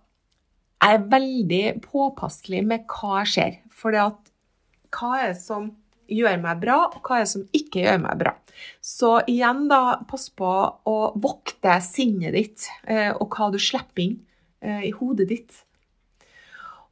jeg 0.77 0.95
er 0.97 1.09
veldig 1.11 1.65
påpasselig 1.83 2.63
med 2.67 2.87
hva 2.91 3.21
jeg 3.23 3.33
ser. 3.33 3.59
For 3.73 3.95
hva 3.95 5.11
er 5.19 5.31
det 5.33 5.39
som 5.41 5.71
gjør 6.07 6.39
meg 6.43 6.61
bra, 6.61 6.77
og 6.87 6.99
hva 7.03 7.17
er 7.17 7.25
det 7.25 7.31
som 7.33 7.45
ikke 7.55 7.83
gjør 7.83 8.01
meg 8.03 8.19
bra. 8.21 8.33
Så 8.81 9.17
igjen, 9.29 9.65
da, 9.71 9.99
pass 10.09 10.29
på 10.33 10.51
å 10.87 10.97
vokte 11.19 11.77
sinnet 11.83 12.35
ditt, 12.37 12.67
eh, 12.87 13.11
og 13.11 13.33
hva 13.35 13.51
du 13.53 13.59
slipper 13.61 14.05
inn 14.05 14.19
eh, 14.63 14.87
i 14.89 14.93
hodet 14.95 15.29
ditt. 15.31 15.63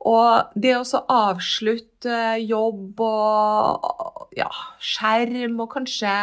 Og 0.06 0.58
det 0.62 0.76
å 0.78 1.04
avslutte 1.10 2.36
jobb 2.44 3.00
og 3.02 4.28
ja, 4.38 4.52
skjerm, 4.84 5.58
og 5.64 5.72
kanskje 5.74 6.14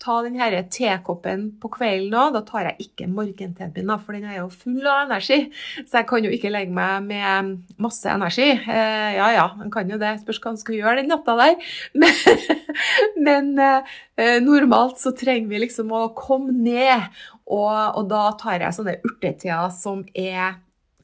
ta 0.00 0.16
den 0.22 0.36
tekoppen 0.70 1.46
på 1.60 1.70
kvelden 1.72 2.14
òg, 2.16 2.34
da 2.36 2.42
tar 2.46 2.68
jeg 2.68 2.86
ikke 2.86 3.08
morgenteen 3.10 3.72
min, 3.74 3.92
for 4.02 4.16
den 4.16 4.26
er 4.28 4.38
jo 4.38 4.48
full 4.52 4.84
av 4.84 5.06
energi. 5.06 5.50
Så 5.82 6.00
jeg 6.00 6.08
kan 6.10 6.26
jo 6.26 6.32
ikke 6.34 6.52
legge 6.52 6.74
meg 6.76 7.06
med 7.08 7.78
masse 7.82 8.08
energi. 8.12 8.50
Eh, 8.54 9.16
ja 9.16 9.30
ja, 9.34 9.46
man 9.58 9.72
kan 9.74 9.90
jo 9.90 9.98
det. 10.00 10.18
Spørs 10.22 10.40
hva 10.42 10.52
man 10.52 10.60
skal 10.60 10.78
gjøre 10.78 11.00
den 11.00 11.10
natta 11.12 11.36
der. 11.40 11.56
Men, 11.96 13.54
men 13.56 13.62
eh, 13.62 14.36
normalt 14.44 15.00
så 15.00 15.14
trenger 15.16 15.48
vi 15.48 15.62
liksom 15.62 15.90
å 15.96 16.10
komme 16.16 16.52
ned, 16.52 17.08
og, 17.46 17.72
og 17.96 18.08
da 18.10 18.26
tar 18.38 18.60
jeg 18.60 18.76
sånne 18.76 18.98
urteteer 19.06 19.70
som 19.74 20.04
er 20.12 20.58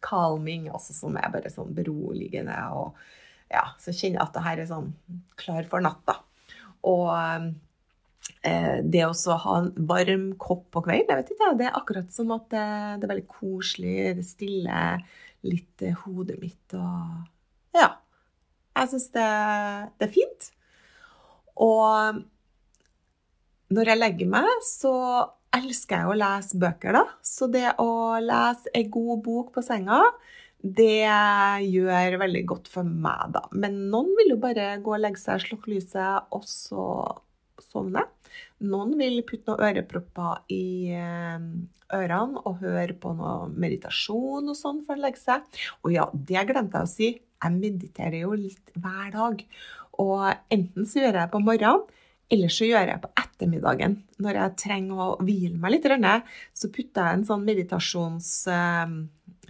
calming, 0.05 0.69
altså 0.73 0.95
som 0.97 1.17
er 1.19 1.33
bare 1.33 1.53
sånn 1.53 1.75
beroligende. 1.77 2.57
Og 2.77 3.53
ja, 3.53 3.67
så 3.83 3.95
kjenner 3.95 4.19
jeg 4.19 4.25
at 4.25 4.37
det 4.37 4.47
her 4.47 4.63
er 4.63 4.71
sånn 4.71 4.93
klar 5.41 5.69
for 5.71 5.85
natta. 5.85 6.19
Og 6.89 7.11
eh, 8.43 8.79
det 8.83 9.05
å 9.07 9.41
ha 9.45 9.59
en 9.61 9.73
varm 9.89 10.31
kopp 10.41 10.69
på 10.75 10.85
kvelden, 10.87 11.11
jeg 11.13 11.21
vet 11.21 11.35
ikke, 11.35 11.53
det 11.61 11.69
er 11.69 11.79
akkurat 11.79 12.15
som 12.15 12.33
at 12.35 12.49
det, 12.53 12.69
det 12.99 13.07
er 13.07 13.15
veldig 13.15 13.29
koselig, 13.31 13.99
det 14.19 14.27
stiller 14.27 15.05
litt 15.47 15.85
eh, 15.85 15.99
hodet 16.05 16.41
mitt 16.43 16.79
og 16.79 17.29
Ja. 17.77 17.95
Jeg 18.73 18.89
syns 18.89 19.11
det, 19.13 19.25
det 20.01 20.07
er 20.07 20.13
fint. 20.15 20.47
Og 21.61 22.23
når 23.77 23.91
jeg 23.91 24.01
legger 24.01 24.31
meg, 24.33 24.49
så 24.65 24.93
elsker 25.57 26.03
jeg 26.03 26.11
å 26.11 26.19
lese 26.19 26.61
bøker, 26.61 26.97
da. 26.97 27.03
Så 27.25 27.49
det 27.53 27.69
å 27.83 27.91
lese 28.23 28.73
ei 28.77 28.87
god 28.93 29.23
bok 29.25 29.53
på 29.55 29.65
senga, 29.65 30.01
det 30.63 31.03
gjør 31.67 32.19
veldig 32.23 32.45
godt 32.47 32.71
for 32.71 32.87
meg, 32.87 33.35
da. 33.35 33.45
Men 33.51 33.85
noen 33.93 34.13
vil 34.21 34.37
jo 34.37 34.41
bare 34.43 34.77
gå 34.83 34.95
og 34.95 35.03
legge 35.03 35.23
seg, 35.23 35.43
slukke 35.43 35.73
lyset, 35.75 36.31
og 36.31 36.47
så 36.47 36.87
sovne. 37.63 38.07
Noen 38.63 38.95
vil 39.01 39.23
putte 39.27 39.51
noen 39.51 39.65
ørepropper 39.69 40.45
i 40.55 40.95
eh, 40.95 41.47
ørene 41.93 42.43
og 42.47 42.63
høre 42.63 42.95
på 42.99 43.13
noe 43.19 43.51
meditasjon 43.51 44.49
og 44.49 44.59
sånn 44.59 44.83
for 44.87 44.97
å 44.97 45.03
legge 45.03 45.21
seg. 45.21 45.45
Og 45.83 45.95
ja, 45.95 46.07
det 46.15 46.47
glemte 46.49 46.81
jeg 46.81 46.89
å 46.89 46.93
si. 46.93 47.11
Jeg 47.43 47.59
mediterer 47.59 48.21
jo 48.23 48.37
litt 48.39 48.73
hver 48.79 49.11
dag. 49.15 49.43
Og 50.03 50.25
enten 50.55 50.87
så 50.89 51.03
gjør 51.03 51.11
jeg 51.11 51.19
det 51.19 51.33
på 51.35 51.43
morgenen, 51.43 51.83
eller 52.33 52.53
så 52.53 52.69
gjør 52.69 52.95
jeg 52.95 53.03
på 53.03 53.11
ettermiddagen. 53.21 53.99
Når 54.25 54.39
jeg 54.39 54.59
trenger 54.63 55.03
å 55.05 55.09
hvile 55.21 55.59
meg 55.61 55.75
litt, 55.75 55.89
så 56.57 56.71
putter 56.73 57.09
jeg 57.09 57.19
en 57.19 57.29
sånn 57.29 57.45
meditasjons... 57.49 58.33
Eh, 58.53 58.95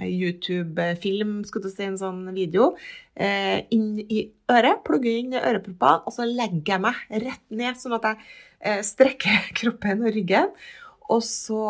skulle 0.01 1.69
du 1.69 1.71
si, 1.71 1.85
en 1.85 1.99
sånn 2.01 2.23
video, 2.35 2.71
eh, 3.15 3.61
inn 3.77 4.01
i 4.01 4.25
øret. 4.51 4.81
Plugger 4.87 5.19
inn 5.21 5.35
øreproppene, 5.37 6.07
og 6.09 6.15
så 6.17 6.27
legger 6.27 6.75
jeg 6.75 6.83
meg 6.83 7.03
rett 7.23 7.45
ned, 7.53 7.77
sånn 7.79 7.99
at 7.99 8.09
jeg 8.09 8.23
eh, 8.61 8.81
strekker 8.89 9.51
kroppen 9.61 10.07
og 10.07 10.17
ryggen. 10.17 10.49
Og 11.13 11.21
så 11.27 11.61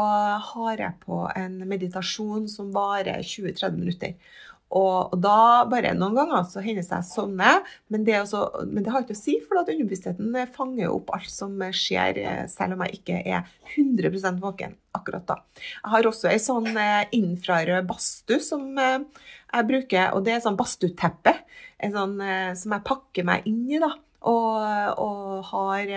har 0.53 0.79
jeg 0.79 1.01
på 1.03 1.25
en 1.35 1.59
meditasjon 1.67 2.47
som 2.49 2.71
varer 2.73 3.25
20-30 3.27 3.77
minutter. 3.81 4.15
Og, 4.73 5.13
da 5.21 5.65
bare 5.69 5.93
noen 5.97 6.17
ganger 6.17 6.47
så 6.49 6.63
hender 6.65 6.81
det 6.81 6.89
seg 6.89 7.05
sånne, 7.05 7.57
men 7.93 8.07
det, 8.07 8.17
også, 8.23 8.45
men 8.71 8.85
det 8.85 8.93
har 8.95 9.05
ikke 9.05 9.17
å 9.17 9.21
si, 9.21 9.37
for 9.45 9.61
at 9.61 9.69
underbevisstheten 9.73 10.39
fanger 10.55 10.93
opp 10.93 11.13
alt 11.17 11.33
som 11.33 11.59
skjer, 11.77 12.23
eh, 12.23 12.45
selv 12.51 12.77
om 12.77 12.85
jeg 12.87 13.03
ikke 13.03 13.19
er 13.21 13.51
100 13.75 14.41
våken 14.41 14.79
akkurat 14.97 15.27
da. 15.29 15.39
Jeg 15.59 15.93
har 15.95 16.09
også 16.09 16.31
ei 16.33 16.41
sånn 16.43 16.71
eh, 16.73 17.05
infrarød 17.19 17.89
badstue 17.91 18.41
som 18.45 18.65
eh, 18.81 19.29
jeg 19.53 19.69
bruker, 19.69 20.17
og 20.17 20.25
det 20.25 20.39
er 20.39 20.45
sånn 20.45 20.57
badstueteppe 20.57 21.37
sånn, 21.83 22.15
som 22.57 22.73
jeg 22.77 22.87
pakker 22.87 23.27
meg 23.27 23.45
inn 23.51 23.65
i. 23.69 23.81
da. 23.83 23.91
Og, 24.29 25.01
og, 25.03 25.31
har 25.43 25.91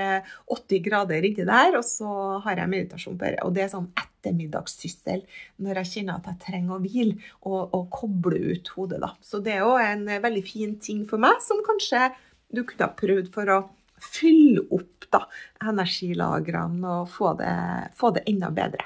80 0.49 0.81
grader 0.87 1.25
inni 1.27 1.45
der, 1.45 1.75
og 1.77 1.85
så 1.85 2.39
har 2.41 2.57
jeg 2.57 2.71
meditasjon 2.71 3.17
på. 3.19 3.31
Og 3.45 3.53
det 3.53 3.65
er 3.65 3.71
sånn 3.73 3.91
ettermiddagssyssel 4.01 5.21
når 5.61 5.81
jeg 5.81 5.91
kjenner 5.91 6.17
at 6.17 6.31
jeg 6.31 6.41
trenger 6.47 6.77
å 6.77 6.81
hvile 6.81 7.19
og, 7.45 7.75
og 7.77 7.87
koble 7.93 8.41
ut 8.55 8.71
hodet. 8.75 9.01
Da. 9.03 9.13
Så 9.21 9.41
det 9.45 9.57
er 9.57 9.63
jo 9.65 9.75
en 9.77 10.07
veldig 10.25 10.45
fin 10.47 10.75
ting 10.81 11.05
for 11.09 11.21
meg, 11.21 11.37
som 11.45 11.61
kanskje 11.65 12.09
du 12.55 12.63
kunne 12.63 12.89
ha 12.89 12.97
prøvd 12.97 13.31
for 13.35 13.53
å 13.53 13.61
fylle 14.01 14.65
opp 14.75 15.07
da, 15.13 15.23
energilagrene 15.63 16.99
og 17.01 17.09
få 17.13 17.33
det, 17.39 17.55
få 17.97 18.11
det 18.15 18.25
enda 18.31 18.51
bedre. 18.53 18.85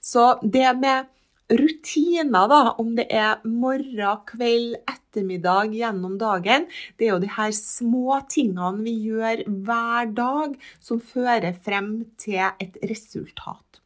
Så 0.00 0.32
det 0.42 0.68
med 0.80 1.10
rutiner, 1.50 2.48
da, 2.50 2.60
om 2.78 2.94
det 2.98 3.06
er 3.10 3.40
morgen, 3.44 4.24
kveld, 4.28 4.76
ettermiddag, 4.88 5.74
gjennom 5.74 6.16
dagen, 6.20 6.66
det 6.96 7.08
er 7.08 7.14
jo 7.14 7.22
de 7.22 7.30
her 7.34 7.54
små 7.56 8.20
tingene 8.30 8.84
vi 8.84 8.94
gjør 9.08 9.44
hver 9.66 10.12
dag 10.16 10.54
som 10.82 11.00
fører 11.02 11.56
frem 11.64 11.92
til 12.20 12.42
et 12.62 12.78
resultat. 12.86 13.80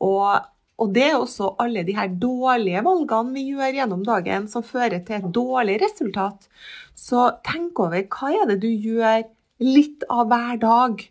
Og, 0.00 0.40
og, 0.80 0.92
det 0.96 1.06
er 1.10 1.18
også 1.18 1.52
alle 1.60 1.84
de 1.86 1.94
her 1.96 2.10
dårlige 2.22 2.82
valgene 2.86 3.36
vi 3.36 3.46
gjør 3.52 3.76
gjennom 3.76 4.04
dagen 4.06 4.48
som 4.50 4.64
fører 4.66 5.04
til 5.04 5.20
et 5.20 5.30
dårlig 5.34 5.78
resultat. 5.84 6.48
Så 6.96 7.28
tenk 7.46 7.78
over 7.84 8.02
hva 8.08 8.32
er 8.34 8.50
det 8.50 8.60
du 8.64 8.70
gjør 8.70 9.22
litt 9.60 10.06
av 10.08 10.30
hver 10.32 10.56
dag 10.62 11.06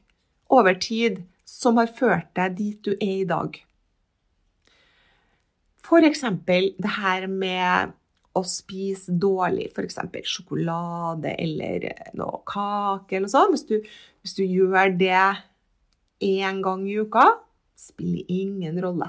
over 0.50 0.80
tid 0.82 1.22
som 1.46 1.78
har 1.78 1.92
ført 1.94 2.34
deg 2.38 2.58
dit 2.58 2.80
du 2.86 2.96
er 2.98 3.20
i 3.22 3.28
dag. 3.30 3.54
F.eks. 5.89 6.21
det 6.45 6.93
her 6.99 7.25
med 7.28 7.95
å 8.38 8.43
spise 8.45 9.12
dårlig, 9.17 9.71
f.eks. 9.73 9.97
sjokolade 10.30 11.34
eller 11.41 11.89
noe 12.13 12.43
kake 12.47 13.17
eller 13.17 13.32
sånt. 13.32 13.58
Hvis 13.58 13.65
hvis 14.21 14.36
du 14.38 14.43
gjør 14.43 14.93
det 14.99 15.25
én 16.21 16.62
gang 16.63 16.86
i 16.88 16.99
uka, 16.99 17.25
spiller 17.80 18.28
ingen 18.28 18.80
rolle. 18.84 19.08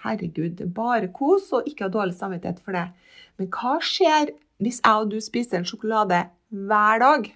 Herregud, 0.00 0.60
er 0.64 0.70
bare 0.72 1.10
kos 1.12 1.50
og 1.52 1.68
ikke 1.68 1.86
ha 1.86 1.92
dårlig 1.92 2.16
samvittighet 2.16 2.62
for 2.64 2.76
det. 2.76 2.86
Men 3.36 3.50
hva 3.52 3.76
skjer 3.84 4.32
hvis 4.60 4.80
jeg 4.80 5.04
og 5.04 5.12
du 5.12 5.18
spiser 5.20 5.60
en 5.60 5.68
sjokolade 5.68 6.22
hver 6.48 7.02
dag? 7.04 7.28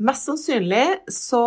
Mest 0.00 0.30
sannsynlig 0.30 0.86
så 1.12 1.42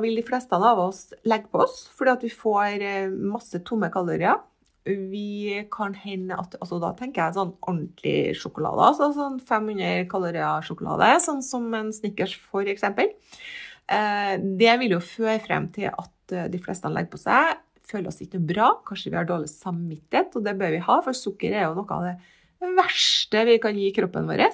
vil 0.00 0.16
de 0.16 0.24
fleste 0.24 0.56
av 0.56 0.78
oss 0.80 1.08
legge 1.28 1.50
på 1.52 1.60
oss 1.66 1.82
fordi 1.98 2.14
at 2.14 2.22
vi 2.24 2.30
får 2.32 2.84
eh, 2.86 3.10
masse 3.10 3.60
tomme 3.66 3.90
kalorier. 3.92 4.38
Vi 4.86 5.64
kan 5.74 5.92
hende 5.98 6.36
at 6.38 6.54
altså 6.62 6.78
Da 6.80 6.94
tenker 6.96 7.26
jeg 7.26 7.36
sånn 7.36 7.54
ordentlig 7.60 8.36
sjokolade. 8.40 8.86
Altså 8.86 9.10
sånn 9.16 9.40
500 9.40 10.06
kalorier 10.08 10.64
sjokolade, 10.64 11.10
sånn 11.24 11.42
som 11.44 11.66
en 11.76 11.90
Snickers 11.92 12.38
f.eks. 12.38 12.86
Eh, 12.88 14.34
det 14.60 14.78
vil 14.80 14.96
jo 14.96 15.02
føre 15.04 15.40
frem 15.44 15.68
til 15.74 15.90
at 15.90 16.12
Eh, 16.32 16.48
de 16.52 16.60
fleste 16.62 16.90
legger 16.92 17.12
på 17.12 17.20
seg, 17.20 17.58
føler 17.88 18.10
oss 18.10 18.20
ikke 18.24 18.40
bra. 18.44 18.72
Kanskje 18.86 19.12
vi 19.12 19.18
har 19.18 19.28
dårlig 19.28 19.50
samvittighet, 19.52 20.36
og 20.36 20.44
det 20.44 20.56
bør 20.60 20.74
vi 20.74 20.84
ha, 20.84 20.98
for 21.04 21.16
sukker 21.16 21.54
er 21.54 21.68
jo 21.68 21.76
noe 21.78 21.96
av 21.96 22.08
det 22.08 22.72
verste 22.76 23.44
vi 23.48 23.58
kan 23.62 23.78
gi 23.78 23.92
kroppen 23.96 24.28
vår. 24.28 24.44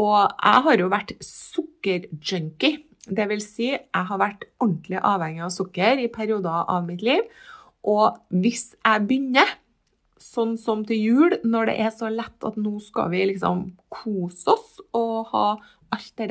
Og 0.00 0.18
jeg 0.20 0.66
har 0.66 0.82
jo 0.82 0.90
vært 0.92 1.14
sukkerjunkie. 1.24 2.82
Det 3.04 3.26
vil 3.28 3.42
si, 3.44 3.72
jeg 3.74 4.08
har 4.08 4.20
vært 4.20 4.46
ordentlig 4.62 5.00
avhengig 5.04 5.42
av 5.44 5.52
sukker 5.52 6.00
i 6.00 6.10
perioder 6.12 6.70
av 6.72 6.86
mitt 6.86 7.02
liv. 7.04 7.26
Og 7.84 8.18
hvis 8.32 8.72
jeg 8.78 9.06
begynner 9.08 9.56
sånn 10.24 10.56
som 10.60 10.84
til 10.88 11.00
jul, 11.00 11.38
når 11.44 11.68
det 11.68 11.78
er 11.84 11.92
så 11.92 12.08
lett 12.12 12.46
at 12.48 12.56
nå 12.56 12.78
skal 12.82 13.10
vi 13.12 13.24
liksom 13.28 13.66
kose 13.92 14.54
oss 14.54 14.78
og 14.96 15.32
ha 15.34 15.48
alt 15.94 16.14
det 16.18 16.30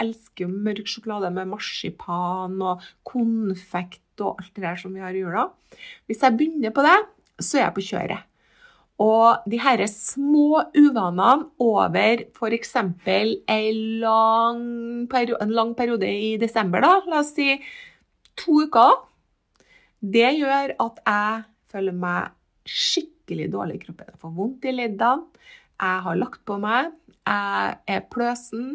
elsker 0.00 0.46
jo 0.46 0.50
mørk 0.50 0.88
sjokolade 0.88 1.30
med 1.34 1.50
marsipan 1.50 2.56
og 2.64 2.84
konfekt 3.06 4.22
og 4.24 4.40
alt 4.40 4.56
det 4.56 4.64
der 4.64 4.80
som 4.80 4.96
vi 4.96 5.04
har 5.04 5.14
i 5.16 5.22
jula. 5.22 5.46
Hvis 6.08 6.24
jeg 6.24 6.36
begynner 6.36 6.74
på 6.74 6.84
det, 6.84 6.96
så 7.40 7.60
er 7.60 7.66
jeg 7.66 7.76
på 7.76 7.86
kjøret. 7.90 8.26
Og 9.00 9.46
de 9.48 9.60
her 9.62 9.80
små 9.88 10.60
uvanene 10.76 11.46
over 11.64 12.24
f.eks. 12.36 12.74
Lang 14.04 14.64
en 15.08 15.54
lang 15.56 15.72
periode 15.76 16.08
i 16.08 16.34
desember, 16.40 16.84
da, 16.84 16.98
la 17.08 17.22
oss 17.22 17.32
si 17.36 17.54
to 18.36 18.66
uker, 18.66 18.98
det 20.00 20.30
gjør 20.38 20.74
at 20.80 21.00
jeg 21.04 21.42
føler 21.72 21.96
meg 21.96 22.32
skikkelig 22.68 23.48
dårlig 23.52 23.78
i 23.78 23.84
kroppen. 23.84 24.10
Jeg 24.10 24.20
får 24.22 24.34
vondt 24.36 24.66
i 24.66 24.74
leddene, 24.74 25.46
jeg 25.80 26.04
har 26.04 26.20
lagt 26.20 26.42
på 26.48 26.58
meg, 26.60 26.90
jeg 27.24 27.78
er 27.88 28.06
pløsen, 28.12 28.66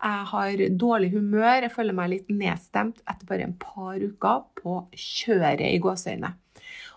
jeg 0.00 0.26
har 0.32 0.62
dårlig 0.80 1.10
humør, 1.12 1.66
jeg 1.66 1.72
føler 1.74 1.96
meg 1.96 2.12
litt 2.14 2.30
nedstemt 2.32 3.02
etter 3.04 3.28
bare 3.28 3.46
en 3.46 3.56
par 3.60 4.00
uker 4.00 4.46
på 4.58 4.76
kjøret 4.96 5.62
i 5.68 5.80
gåseøyne. 5.82 6.32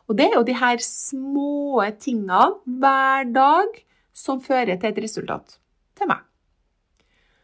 Og 0.07 0.17
det 0.19 0.29
er 0.29 0.37
jo 0.37 0.45
de 0.47 0.55
her 0.57 0.81
små 0.83 1.83
tingene 2.01 2.77
hver 2.79 3.27
dag 3.31 3.81
som 4.13 4.41
fører 4.43 4.77
til 4.77 4.91
et 4.91 5.03
resultat 5.05 5.57
til 5.97 6.09
meg. 6.11 6.23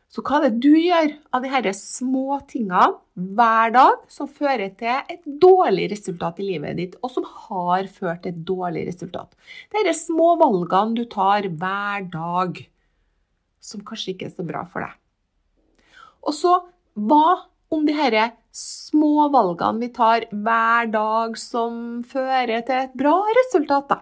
Så 0.10 0.24
hva 0.26 0.40
er 0.40 0.48
det 0.48 0.64
du 0.64 0.74
gjør 0.74 1.12
av 1.38 1.44
her 1.46 1.68
små 1.78 2.40
tingene 2.50 2.96
hver 3.38 3.74
dag 3.76 4.00
som 4.10 4.30
fører 4.32 4.72
til 4.80 5.04
et 5.14 5.22
dårlig 5.42 5.86
resultat 5.92 6.40
i 6.42 6.48
livet 6.48 6.80
ditt, 6.80 6.96
og 7.06 7.14
som 7.14 7.28
har 7.30 7.86
ført 7.94 8.24
til 8.24 8.34
et 8.34 8.40
dårlig 8.48 8.88
resultat? 8.88 9.36
De 9.70 9.94
små 9.94 10.32
valgene 10.42 10.98
du 10.98 11.04
tar 11.12 11.46
hver 11.46 12.08
dag, 12.10 12.58
som 13.62 13.86
kanskje 13.86 14.16
ikke 14.16 14.32
er 14.32 14.34
så 14.34 14.48
bra 14.48 14.64
for 14.72 14.88
deg. 14.88 14.98
Og 16.26 16.34
så 16.34 16.56
hva 16.98 17.38
om 17.70 17.86
disse 17.86 18.32
små 18.56 19.30
valgene 19.30 19.86
vi 19.86 19.92
tar 19.94 20.26
hver 20.34 20.90
dag 20.90 21.38
som 21.38 22.02
fører 22.02 22.66
til 22.66 22.88
et 22.88 22.98
bra 22.98 23.14
resultat, 23.44 23.94
da? 23.94 24.02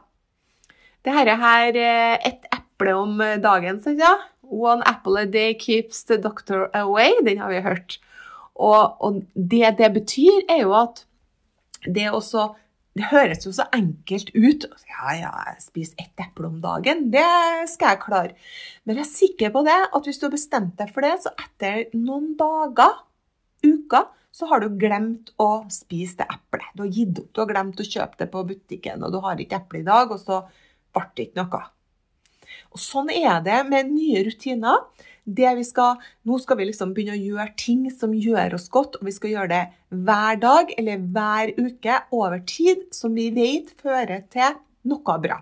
Dette 1.03 1.35
her 1.43 1.75
er 1.75 2.15
ett 2.15 2.47
et 2.47 2.63
eple 2.77 2.93
om 2.93 3.17
dagen, 3.41 3.79
sant 3.81 3.99
ja? 3.99 4.13
One 4.49 4.83
apple 4.85 5.19
a 5.19 5.25
day 5.25 5.53
keeps 5.59 6.03
the 6.07 6.17
doctor 6.21 6.69
away. 6.73 7.11
Den 7.25 7.41
har 7.41 7.51
vi 7.51 7.63
hørt. 7.65 7.99
Og, 8.55 8.95
og 9.03 9.21
det 9.35 9.75
det 9.77 9.91
betyr, 9.93 10.45
er 10.49 10.63
jo 10.63 10.73
at 10.77 11.03
det 11.85 12.09
også 12.11 12.53
det 12.97 13.11
høres 13.11 13.45
jo 13.45 13.51
så 13.53 13.67
enkelt 13.75 14.31
ut. 14.33 14.65
Ja, 14.89 15.13
ja, 15.13 15.31
jeg 15.51 15.61
spiser 15.61 16.01
ett 16.01 16.23
eple 16.23 16.49
om 16.49 16.57
dagen. 16.63 17.09
Det 17.13 17.27
skal 17.69 17.93
jeg 17.93 18.01
klare. 18.01 18.47
Men 18.85 18.97
jeg 18.97 19.05
er 19.05 19.11
sikker 19.11 19.53
på 19.53 19.61
det, 19.67 19.77
at 19.93 20.07
hvis 20.07 20.17
du 20.17 20.25
har 20.25 20.33
bestemt 20.33 20.73
deg 20.79 20.89
for 20.95 21.05
det, 21.05 21.13
så 21.21 21.33
etter 21.37 21.91
noen 21.93 22.31
dager, 22.39 23.03
uker, 23.65 24.09
så 24.33 24.49
har 24.49 24.61
du 24.61 24.79
glemt 24.81 25.31
å 25.41 25.67
spise 25.73 26.19
det 26.23 26.27
eplet. 26.33 26.73
Du 26.73 26.85
har 26.85 26.93
gitt 26.93 27.21
opp, 27.21 27.29
du 27.33 27.41
har 27.43 27.51
glemt 27.51 27.81
å 27.81 27.87
kjøpe 27.87 28.21
det 28.21 28.29
på 28.33 28.43
butikken, 28.49 29.05
og 29.05 29.13
du 29.13 29.21
har 29.23 29.41
ikke 29.41 29.61
eple 29.61 29.81
i 29.83 29.87
dag, 29.87 30.13
og 30.13 30.21
så 30.21 30.41
ble 30.95 31.05
det 31.13 31.29
ikke 31.29 31.43
noe. 31.43 31.63
Og 32.73 32.81
Sånn 32.81 33.11
er 33.13 33.41
det 33.45 33.61
med 33.69 33.91
nye 33.91 34.23
rutiner. 34.27 34.85
Skal, 35.67 35.97
nå 36.23 36.37
skal 36.39 36.59
vi 36.59 36.69
liksom 36.69 36.93
begynne 36.95 37.17
å 37.17 37.19
gjøre 37.19 37.51
ting 37.59 37.81
som 37.91 38.13
gjør 38.15 38.55
oss 38.55 38.69
godt, 38.71 38.95
og 38.95 39.09
vi 39.09 39.11
skal 39.11 39.33
gjøre 39.33 39.49
det 39.51 39.63
hver 40.07 40.39
dag 40.39 40.71
eller 40.79 41.03
hver 41.03 41.51
uke 41.57 41.97
over 42.15 42.39
tid, 42.47 42.85
som 42.95 43.17
vi 43.17 43.27
vet 43.35 43.73
fører 43.81 44.23
til 44.31 44.55
noe 44.87 45.17
bra. 45.19 45.41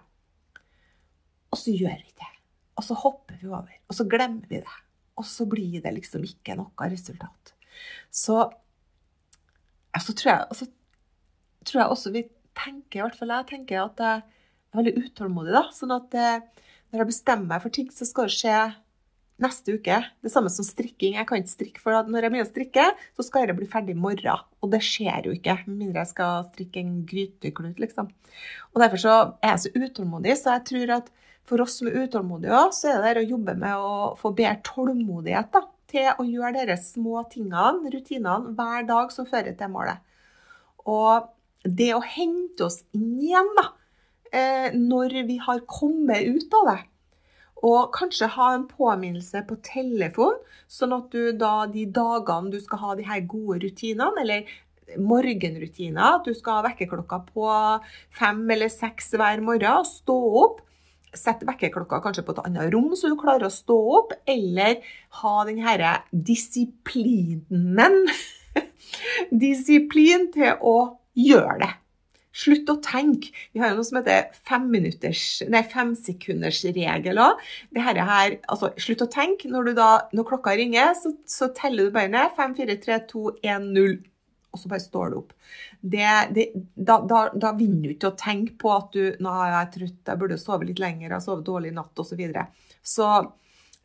Og 1.54 1.62
så 1.62 1.76
gjør 1.76 2.00
vi 2.02 2.15
det. 2.18 2.32
Og 2.76 2.84
så 2.84 2.98
hopper 2.98 3.38
vi 3.39 3.52
over, 3.52 3.78
og 3.88 3.96
så 3.96 4.08
glemmer 4.10 4.50
vi 4.50 4.63
det. 4.63 4.80
Og 5.15 5.28
så 5.30 5.46
blir 5.48 5.80
det 5.84 5.94
liksom 5.96 6.26
ikke 6.28 6.58
noe 6.60 6.89
resultat. 6.91 7.54
Så, 8.12 8.41
så 10.02 10.15
tror, 10.18 10.32
jeg, 10.34 10.72
tror 11.68 11.82
jeg 11.82 11.94
også 11.94 12.12
vi 12.15 12.26
tenker, 12.56 13.00
i 13.00 13.06
hvert 13.06 13.20
fall 13.20 13.34
jeg 13.36 13.50
tenker 13.54 13.84
at 13.86 14.02
jeg 14.02 14.24
er 14.24 14.80
veldig 14.80 15.06
utålmodig. 15.06 15.54
da, 15.56 15.63
sånn 15.76 15.96
at 15.96 16.18
eh, 16.20 16.64
når 16.95 17.03
jeg 17.03 17.12
bestemmer 17.12 17.51
meg 17.51 17.63
for 17.63 17.75
ting, 17.75 17.91
så 17.91 18.08
skal 18.08 18.29
det 18.29 18.38
skje 18.38 18.60
neste 19.43 19.75
uke. 19.75 19.97
Det 20.23 20.31
samme 20.31 20.51
som 20.51 20.63
strikking. 20.63 21.17
Jeg 21.19 21.27
kan 21.27 21.41
ikke 21.41 21.51
strikke, 21.51 21.84
for 21.84 22.08
når 22.08 22.27
jeg 22.27 22.34
begynner 22.34 22.47
å 22.47 22.51
strikke, 22.53 22.86
så 23.17 23.25
skal 23.27 23.45
jeg 23.45 23.58
bli 23.58 23.67
ferdig 23.71 23.95
i 23.95 23.99
morgen. 23.99 24.47
Og 24.63 24.71
det 24.71 24.79
skjer 24.86 25.27
jo 25.27 25.36
ikke, 25.36 25.58
med 25.67 25.81
mindre 25.81 26.05
jeg 26.05 26.13
skal 26.13 26.47
strikke 26.53 26.81
en 26.81 26.95
gryteklut, 27.10 27.84
liksom. 27.84 28.10
Og 28.71 28.81
derfor 28.84 29.03
så 29.03 29.15
er 29.43 29.53
jeg 29.55 29.65
så 29.65 29.73
utålmodig, 29.75 30.38
så 30.39 30.55
jeg 30.55 30.67
tror 30.71 30.95
at 31.01 31.13
for 31.45 31.62
oss 31.62 31.77
som 31.77 31.91
er 31.91 31.99
utålmodige 32.05 32.63
så 32.73 32.89
er 32.89 32.97
det 32.97 33.05
der 33.05 33.21
å 33.21 33.29
jobbe 33.36 33.53
med 33.62 33.77
å 33.77 33.95
få 34.17 34.31
bedre 34.34 34.63
tålmodighet 34.65 35.51
da, 35.53 35.62
til 35.91 36.08
å 36.10 36.25
gjøre 36.25 36.65
disse 36.71 36.95
små 36.95 37.21
tingene, 37.29 37.91
rutinene, 37.93 38.55
hver 38.58 38.88
dag 38.88 39.13
som 39.13 39.27
fører 39.29 39.53
til 39.58 39.69
målet. 39.69 40.01
Og 40.89 41.27
det 41.65 41.91
å 41.93 42.01
hente 42.01 42.65
oss 42.65 42.81
inn 42.97 43.19
igjen, 43.21 43.51
da, 43.58 43.69
eh, 44.36 44.76
når 44.76 45.21
vi 45.30 45.39
har 45.41 45.63
kommet 45.69 46.28
ut 46.28 46.60
av 46.62 46.69
det, 46.71 46.82
og 47.65 47.95
kanskje 47.95 48.30
ha 48.36 48.52
en 48.54 48.67
påminnelse 48.69 49.41
på 49.48 49.58
telefon, 49.65 50.38
sånn 50.69 50.93
at 50.98 51.10
du 51.13 51.32
da 51.39 51.65
de 51.71 51.86
dagene 51.89 52.52
du 52.54 52.60
skal 52.62 52.82
ha 52.84 52.95
de 53.00 53.08
her 53.08 53.24
gode 53.30 53.62
rutinene, 53.63 54.21
eller 54.21 54.45
morgenrutiner, 55.02 56.19
at 56.19 56.28
du 56.28 56.36
skal 56.38 56.60
ha 56.60 56.67
vekkerklokka 56.67 57.21
på 57.32 57.48
fem 58.15 58.43
eller 58.54 58.69
seks 58.69 59.15
hver 59.17 59.41
morgen, 59.45 59.88
stå 59.88 60.17
opp. 60.43 60.62
Sett 61.15 61.45
vekkerklokka 61.48 62.02
kanskje 62.04 62.26
på 62.28 62.36
et 62.36 62.43
annet 62.43 62.74
rom, 62.74 62.91
så 63.00 63.10
du 63.10 63.15
klarer 63.19 63.48
å 63.48 63.54
stå 63.54 63.78
opp, 64.02 64.13
eller 64.28 64.84
ha 65.21 65.36
den 65.48 65.62
herre 65.63 66.02
disiplinen 66.12 68.04
Disiplin 69.45 70.30
til 70.34 70.60
å 70.60 70.78
gjøre 71.17 71.58
det. 71.63 71.71
Slutt 72.36 72.67
å 72.71 72.76
tenke. 72.84 73.30
Vi 73.56 73.62
har 73.62 73.71
jo 73.71 73.78
noe 73.78 73.88
som 73.88 74.02
heter 74.02 74.28
femsekundersregel 75.71 77.21
òg. 77.24 77.39
Altså, 77.78 78.74
slutt 78.82 79.06
å 79.06 79.12
tenke. 79.12 79.48
Når, 79.52 79.71
da, 79.78 79.89
når 80.15 80.28
klokka 80.34 80.56
ringer, 80.60 80.91
så, 81.00 81.13
så, 81.30 81.48
teller 81.56 81.88
du 81.88 81.95
bare 81.95 82.12
ned 82.12 82.36
5, 82.36 82.58
4, 82.58 82.76
3, 82.84 83.00
2, 83.13 83.24
1, 83.39 83.69
0. 83.78 83.95
Og 84.56 84.60
så 84.60 84.71
bare 84.71 84.84
står 84.84 85.06
du 85.12 85.15
opp. 85.21 85.32
Det, 85.80 86.12
det, 86.36 86.45
da, 86.76 87.00
da, 87.08 87.19
da, 87.32 87.54
vinner 87.56 87.88
du 87.88 87.93
ikke 87.95 88.12
å 88.12 88.19
tenke 88.19 88.54
på 88.60 88.71
at 88.74 88.91
du 88.95 89.04
nå 89.24 89.32
jeg 89.52 89.71
trøtt, 89.74 90.04
jeg 90.08 90.19
burde 90.21 90.38
sove 90.41 90.67
litt 90.67 90.80
lenger, 90.82 91.08
jeg 91.10 91.15
har 91.17 91.24
sovet 91.24 91.48
dårlig 91.48 91.71
i 91.71 91.76
natt 91.76 91.95
osv. 92.00 92.12
Så, 92.12 92.19
videre. 92.19 92.48
så 92.84 93.10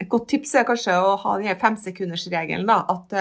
et 0.01 0.09
godt 0.11 0.31
tips 0.33 0.55
er 0.57 0.67
kanskje 0.69 0.95
å 0.97 1.17
ha 1.21 1.33
denne 1.39 1.59
femsekundersregelen. 1.61 2.71
At 2.71 3.13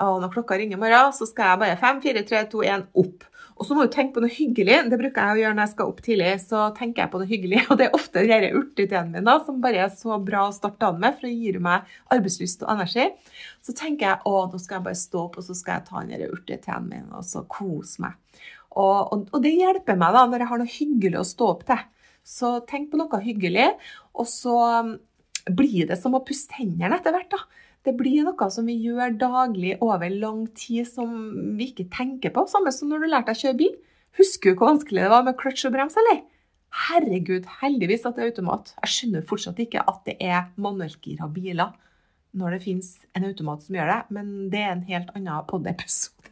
når 0.00 0.32
klokka 0.32 0.56
ringer 0.56 0.78
i 0.78 0.80
morgen, 0.80 1.12
så 1.12 1.28
skal 1.28 1.52
jeg 1.52 1.62
bare 1.62 1.78
5, 1.80 2.00
4, 2.04 2.24
3, 2.30 2.42
2, 2.54 2.64
1 2.64 2.88
opp. 3.02 3.26
Og 3.60 3.66
så 3.68 3.76
må 3.76 3.84
du 3.84 3.92
tenke 3.92 4.16
på 4.16 4.22
noe 4.24 4.32
hyggelig. 4.32 4.78
Det 4.90 4.98
bruker 4.98 5.22
jeg 5.22 5.36
å 5.36 5.40
gjøre 5.42 5.54
når 5.54 5.66
jeg 5.66 5.72
skal 5.74 5.90
opp 5.92 6.00
tidlig. 6.02 6.30
Så 6.42 6.62
tenker 6.78 7.04
jeg 7.04 7.12
på 7.12 7.20
noe 7.20 7.30
hyggelig, 7.30 7.60
og 7.70 7.78
det 7.78 7.86
er 7.86 7.98
ofte 7.98 8.24
denne 8.26 8.50
urteideen 8.58 9.12
min 9.12 9.28
da, 9.28 9.36
som 9.44 9.60
bare 9.62 9.84
er 9.84 9.92
så 9.94 10.18
bra 10.24 10.46
å 10.48 10.56
starte 10.56 10.88
an 10.88 10.98
med, 11.02 11.18
for 11.18 11.28
det 11.28 11.34
gir 11.36 11.60
meg 11.62 11.92
arbeidslyst 12.14 12.64
og 12.64 12.72
energi. 12.74 13.06
Så 13.62 13.76
tenker 13.78 14.08
jeg 14.08 14.32
å, 14.32 14.34
nå 14.50 14.62
skal 14.62 14.78
jeg 14.78 14.86
bare 14.88 15.02
stå 15.02 15.26
opp, 15.26 15.38
og 15.38 15.46
så 15.46 15.56
skal 15.58 15.78
jeg 15.78 15.88
ta 15.90 16.02
denne 16.02 16.32
urteideen 16.32 16.88
min 16.88 17.14
og 17.14 17.26
så 17.28 17.44
kose 17.50 18.02
meg. 18.06 18.18
Og, 18.72 18.98
og, 19.12 19.24
og, 19.28 19.38
det 19.44 19.52
hjelper 19.52 19.98
meg 20.00 20.16
da, 20.16 20.26
når 20.26 20.42
jeg 20.42 20.50
har 20.50 20.62
noe 20.62 20.76
hyggelig 20.78 21.20
å 21.20 21.28
stå 21.28 21.48
opp 21.54 21.66
til. 21.68 21.88
Så 22.24 22.52
tenk 22.70 22.90
på 22.90 22.98
noe 23.00 23.20
hyggelig, 23.20 23.72
og 24.16 24.28
så 24.30 24.56
um, 24.80 24.94
blir 25.50 25.88
det 25.90 25.98
som 26.00 26.14
å 26.14 26.22
puste 26.24 26.56
hendene 26.56 26.96
etter 26.98 27.14
hvert. 27.14 27.34
da. 27.34 27.61
Det 27.82 27.94
blir 27.98 28.22
noe 28.26 28.48
som 28.54 28.68
vi 28.68 28.76
gjør 28.84 29.16
daglig 29.18 29.74
over 29.82 30.12
lang 30.12 30.44
tid 30.58 30.86
som 30.86 31.14
vi 31.58 31.72
ikke 31.72 31.88
tenker 31.90 32.34
på. 32.34 32.46
Samme 32.50 32.70
som 32.74 32.92
når 32.92 33.02
du 33.02 33.08
lærte 33.10 33.32
deg 33.32 33.40
å 33.40 33.42
kjøre 33.46 33.58
bil. 33.58 33.74
Husker 34.20 34.52
du 34.52 34.60
hvor 34.60 34.74
vanskelig 34.74 35.02
det 35.02 35.10
var 35.12 35.26
med 35.26 35.38
kløtsj 35.40 35.66
og 35.68 35.74
brems, 35.74 35.96
eller? 35.98 36.22
Herregud, 36.86 37.48
heldigvis 37.60 38.06
at 38.08 38.16
det 38.16 38.24
er 38.24 38.30
automat. 38.30 38.72
Jeg 38.84 38.94
skjønner 38.94 39.26
fortsatt 39.28 39.60
ikke 39.60 39.82
at 39.82 40.04
det 40.08 40.16
er 40.24 40.52
manuellgira 40.60 41.28
biler 41.32 41.74
når 42.32 42.56
det 42.56 42.62
finnes 42.64 42.90
en 43.12 43.26
automat 43.28 43.64
som 43.64 43.76
gjør 43.76 43.90
det, 43.92 44.00
men 44.16 44.28
det 44.52 44.60
er 44.62 44.70
en 44.72 44.86
helt 44.88 45.10
annen 45.18 45.48
pod-episode. 45.48 46.30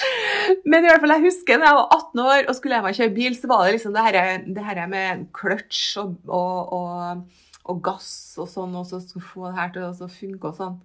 Men 0.70 0.84
i 0.84 0.88
hvert 0.90 1.02
fall, 1.02 1.14
jeg 1.14 1.24
husker 1.24 1.60
da 1.60 1.70
jeg 1.70 1.76
var 1.78 1.94
18 1.96 2.20
år 2.22 2.48
og 2.48 2.56
skulle 2.56 2.74
lære 2.74 2.84
meg 2.84 2.96
kjøre 2.98 3.14
bil, 3.16 3.36
så 3.36 3.48
var 3.50 3.62
det 3.64 3.74
liksom 3.76 3.94
det 3.96 4.04
her, 4.06 4.18
det 4.44 4.64
her 4.66 4.80
med 4.90 5.22
kløtsj 5.36 6.00
og, 6.02 6.14
og, 6.28 6.72
og, 6.76 7.40
og, 7.70 7.80
gass 7.86 8.12
og 8.40 8.48
sånn, 8.50 8.76
og 8.78 8.86
så 8.88 9.00
skulle 9.02 9.26
få 9.26 9.48
det 9.48 9.58
her 9.58 9.74
til 9.74 9.88
å 9.88 10.10
funke 10.10 10.50
og 10.50 10.58
sånn. 10.58 10.78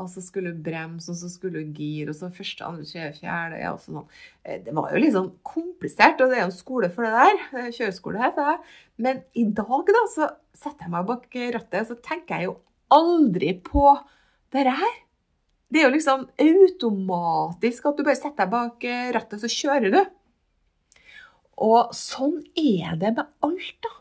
Og 0.00 0.06
så 0.12 0.22
skulle 0.22 0.52
du 0.54 0.62
bremse, 0.62 1.10
og 1.10 1.18
så 1.18 1.28
skulle 1.32 1.64
du 1.64 1.78
gire, 1.80 2.12
og 2.12 2.16
så 2.16 2.28
første, 2.32 2.62
andre, 2.62 2.86
tredje, 2.86 3.18
fjerde 3.18 3.58
ja, 3.58 3.72
sånn. 3.82 4.04
Eh, 4.46 4.60
Det 4.64 4.74
var 4.76 4.92
jo 4.92 5.00
litt 5.02 5.16
sånn 5.16 5.32
komplisert, 5.46 6.22
og 6.22 6.30
det 6.30 6.38
er 6.38 6.44
jo 6.44 6.50
en 6.52 6.56
skole 6.56 6.90
for 6.94 7.06
det 7.06 7.10
der. 7.16 7.42
Eh, 7.58 7.70
kjøreskole 7.74 8.22
heter 8.22 8.52
det. 8.52 8.72
Men 9.02 9.22
i 9.34 9.44
dag, 9.50 9.90
da, 9.96 10.04
så 10.14 10.30
setter 10.54 10.86
jeg 10.86 10.94
meg 10.94 11.08
bak 11.10 11.26
rattet, 11.56 11.80
og 11.82 11.90
så 11.90 11.98
tenker 12.06 12.36
jeg 12.36 12.50
jo 12.50 12.56
aldri 12.94 13.54
på 13.66 13.86
dette 14.54 14.78
her. 14.78 14.96
Det 15.70 15.82
er 15.82 15.86
jo 15.86 15.94
liksom 15.94 16.24
automatisk 16.42 17.84
at 17.86 17.98
du 17.98 18.06
bare 18.06 18.18
setter 18.18 18.44
deg 18.44 18.54
bak 18.54 18.86
eh, 18.86 19.10
rattet, 19.14 19.42
så 19.42 19.50
kjører 19.50 19.94
du. 19.94 20.00
Og 21.60 21.92
sånn 21.94 22.38
er 22.58 22.96
det 22.98 23.12
med 23.18 23.26
alt, 23.46 23.76
da. 23.84 23.96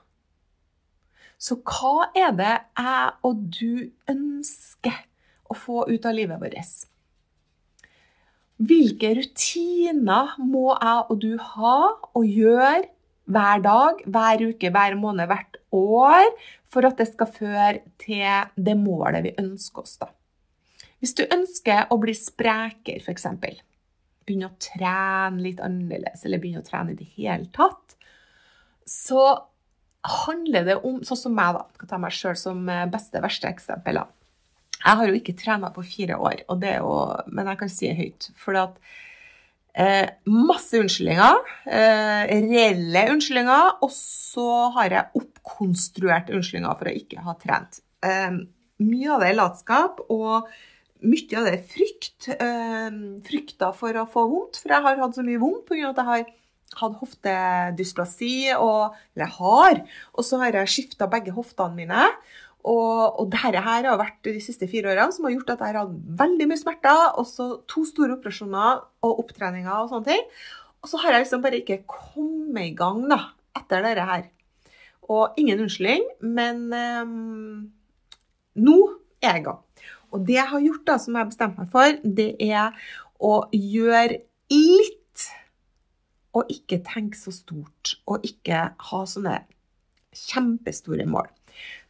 Så 1.39 1.55
hva 1.63 2.09
er 2.17 2.33
det 2.35 2.55
jeg 2.77 3.13
og 3.25 3.45
du 3.55 3.87
ønsker? 4.11 5.05
å 5.49 5.57
få 5.57 5.83
ut 5.89 6.05
av 6.05 6.15
livet 6.15 6.41
vårt. 6.41 6.77
Hvilke 8.59 9.13
rutiner 9.17 10.35
må 10.43 10.69
jeg 10.73 11.03
og 11.07 11.19
du 11.23 11.33
ha 11.55 11.75
og 11.95 12.25
gjøre 12.27 12.87
hver 13.29 13.63
dag, 13.63 14.01
hver 14.09 14.45
uke, 14.49 14.71
hver 14.73 14.97
måned, 14.99 15.29
hvert 15.29 15.59
år 15.75 16.27
for 16.69 16.85
at 16.87 16.99
det 16.99 17.09
skal 17.11 17.29
føre 17.33 17.81
til 18.01 18.49
det 18.57 18.77
målet 18.77 19.25
vi 19.25 19.35
ønsker 19.41 19.85
oss? 19.85 19.97
da? 20.01 20.09
Hvis 20.99 21.15
du 21.15 21.23
ønsker 21.23 21.87
å 21.93 21.99
bli 22.01 22.15
sprekere, 22.17 22.99
f.eks., 22.99 23.29
begynne 24.27 24.49
å 24.49 24.57
trene 24.61 25.41
litt 25.41 25.61
annerledes, 25.63 26.25
eller 26.25 26.41
begynne 26.41 26.61
å 26.61 26.67
trene 26.67 26.93
i 26.93 26.99
det 26.99 27.07
hele 27.15 27.47
tatt, 27.55 27.95
så 28.89 29.23
handler 30.07 30.65
det 30.67 30.77
om 30.87 31.01
Sånn 31.03 31.19
som 31.19 31.35
meg, 31.35 31.57
da. 31.57 31.65
Jeg 31.67 31.79
skal 31.79 31.91
ta 31.91 31.99
meg 32.01 32.15
sjøl 32.15 32.39
som 32.39 32.63
beste, 32.91 33.21
verste 33.23 33.51
eksempel. 33.51 33.99
Jeg 34.79 34.99
har 35.01 35.09
jo 35.09 35.17
ikke 35.17 35.35
trena 35.35 35.73
på 35.75 35.83
fire 35.83 36.15
år, 36.15 36.45
jo, 36.47 36.93
men 37.27 37.51
jeg 37.51 37.59
kan 37.59 37.71
si 37.71 37.89
det 37.89 37.97
høyt. 37.99 38.29
For 38.39 38.55
at 38.55 38.77
eh, 39.73 40.07
masse 40.29 40.79
unnskyldninger. 40.79 41.43
Eh, 41.65 42.31
reelle 42.47 43.05
unnskyldninger. 43.13 43.75
Og 43.85 43.93
så 43.95 44.49
har 44.77 44.95
jeg 44.95 45.21
oppkonstruerte 45.21 46.35
unnskyldninger 46.35 46.79
for 46.79 46.91
å 46.91 46.97
ikke 47.01 47.27
ha 47.27 47.35
trent. 47.41 47.81
Eh, 48.05 48.41
mye 48.85 49.13
av 49.13 49.23
det 49.23 49.31
er 49.31 49.39
latskap, 49.39 50.03
og 50.09 50.49
mye 51.03 51.39
av 51.39 51.47
det 51.47 51.55
er 51.57 51.69
frykt. 51.75 52.29
Eh, 52.35 52.99
frykta 53.27 53.73
for 53.75 53.99
å 53.99 54.07
få 54.09 54.27
vondt, 54.31 54.61
for 54.63 54.75
jeg 54.75 54.87
har 54.87 55.03
hatt 55.03 55.19
så 55.19 55.25
mye 55.27 55.41
vondt 55.41 55.67
pga. 55.67 55.91
at 55.91 56.03
jeg 56.03 56.11
har 56.13 56.27
hatt 56.77 56.99
hoftedysplasi, 56.99 58.51
og, 58.57 58.95
eller 59.15 59.33
har, 59.39 59.81
og 60.13 60.25
så 60.25 60.39
har 60.43 60.59
jeg 60.59 60.73
skifta 60.75 61.09
begge 61.09 61.33
hoftene 61.35 61.77
mine. 61.77 62.05
Og, 62.59 63.21
og 63.21 63.29
dette 63.31 63.61
her 63.63 63.87
har 63.87 63.99
vært 63.99 64.19
de 64.27 64.41
siste 64.43 64.67
fire 64.69 64.91
årene 64.91 65.15
som 65.15 65.25
har 65.25 65.33
gjort 65.37 65.53
at 65.53 65.61
jeg 65.63 65.71
har 65.71 65.79
hatt 65.79 65.93
veldig 66.19 66.47
mye 66.49 66.59
smerter. 66.59 67.03
Også 67.21 67.47
to 67.71 67.85
store 67.87 68.17
operasjoner 68.17 68.83
og 69.07 69.21
opptreninger 69.23 69.71
og 69.71 69.93
sånne 69.93 70.09
ting. 70.11 70.25
Og 70.83 70.91
så 70.91 70.99
har 71.01 71.15
jeg 71.15 71.25
liksom 71.25 71.43
bare 71.43 71.61
ikke 71.61 71.81
kommet 71.89 72.69
i 72.69 72.75
gang 72.77 73.01
da, 73.09 73.21
etter 73.57 73.83
dette 73.87 74.05
her. 74.11 74.27
Og 75.09 75.39
ingen 75.41 75.63
unnskyldning, 75.63 76.05
men 76.21 76.67
um, 76.75 77.71
nå 78.59 78.77
er 79.23 79.39
jeg 79.39 79.41
i 79.41 79.47
gang. 79.47 79.63
Og 80.13 80.23
det 80.27 80.37
jeg 80.37 80.51
har 80.51 80.63
gjort, 80.63 80.85
da, 80.87 80.97
som 81.01 81.15
jeg 81.15 81.23
har 81.23 81.31
bestemt 81.31 81.59
meg 81.59 81.71
for, 81.73 81.99
det 82.03 82.29
er 82.43 82.75
å 83.19 83.33
gjøre 83.53 84.21
litt 84.49 84.98
å 86.35 86.45
ikke 86.51 86.81
tenke 86.85 87.17
så 87.17 87.33
stort, 87.33 87.95
og 88.09 88.25
ikke 88.27 88.69
ha 88.89 89.01
sånne 89.09 89.41
kjempestore 90.15 91.05
mål. 91.09 91.29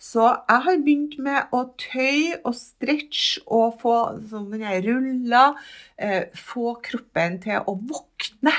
Så 0.01 0.23
jeg 0.25 0.63
har 0.65 0.81
begynt 0.81 1.17
med 1.21 1.53
å 1.55 1.61
tøye 1.79 2.39
og 2.47 2.55
stretche 2.57 3.43
og 3.45 3.79
få 3.81 3.95
sånne 4.31 4.79
ruller. 4.85 5.59
Eh, 5.99 6.31
få 6.33 6.77
kroppen 6.85 7.37
til 7.43 7.61
å 7.67 7.75
våkne. 7.77 8.55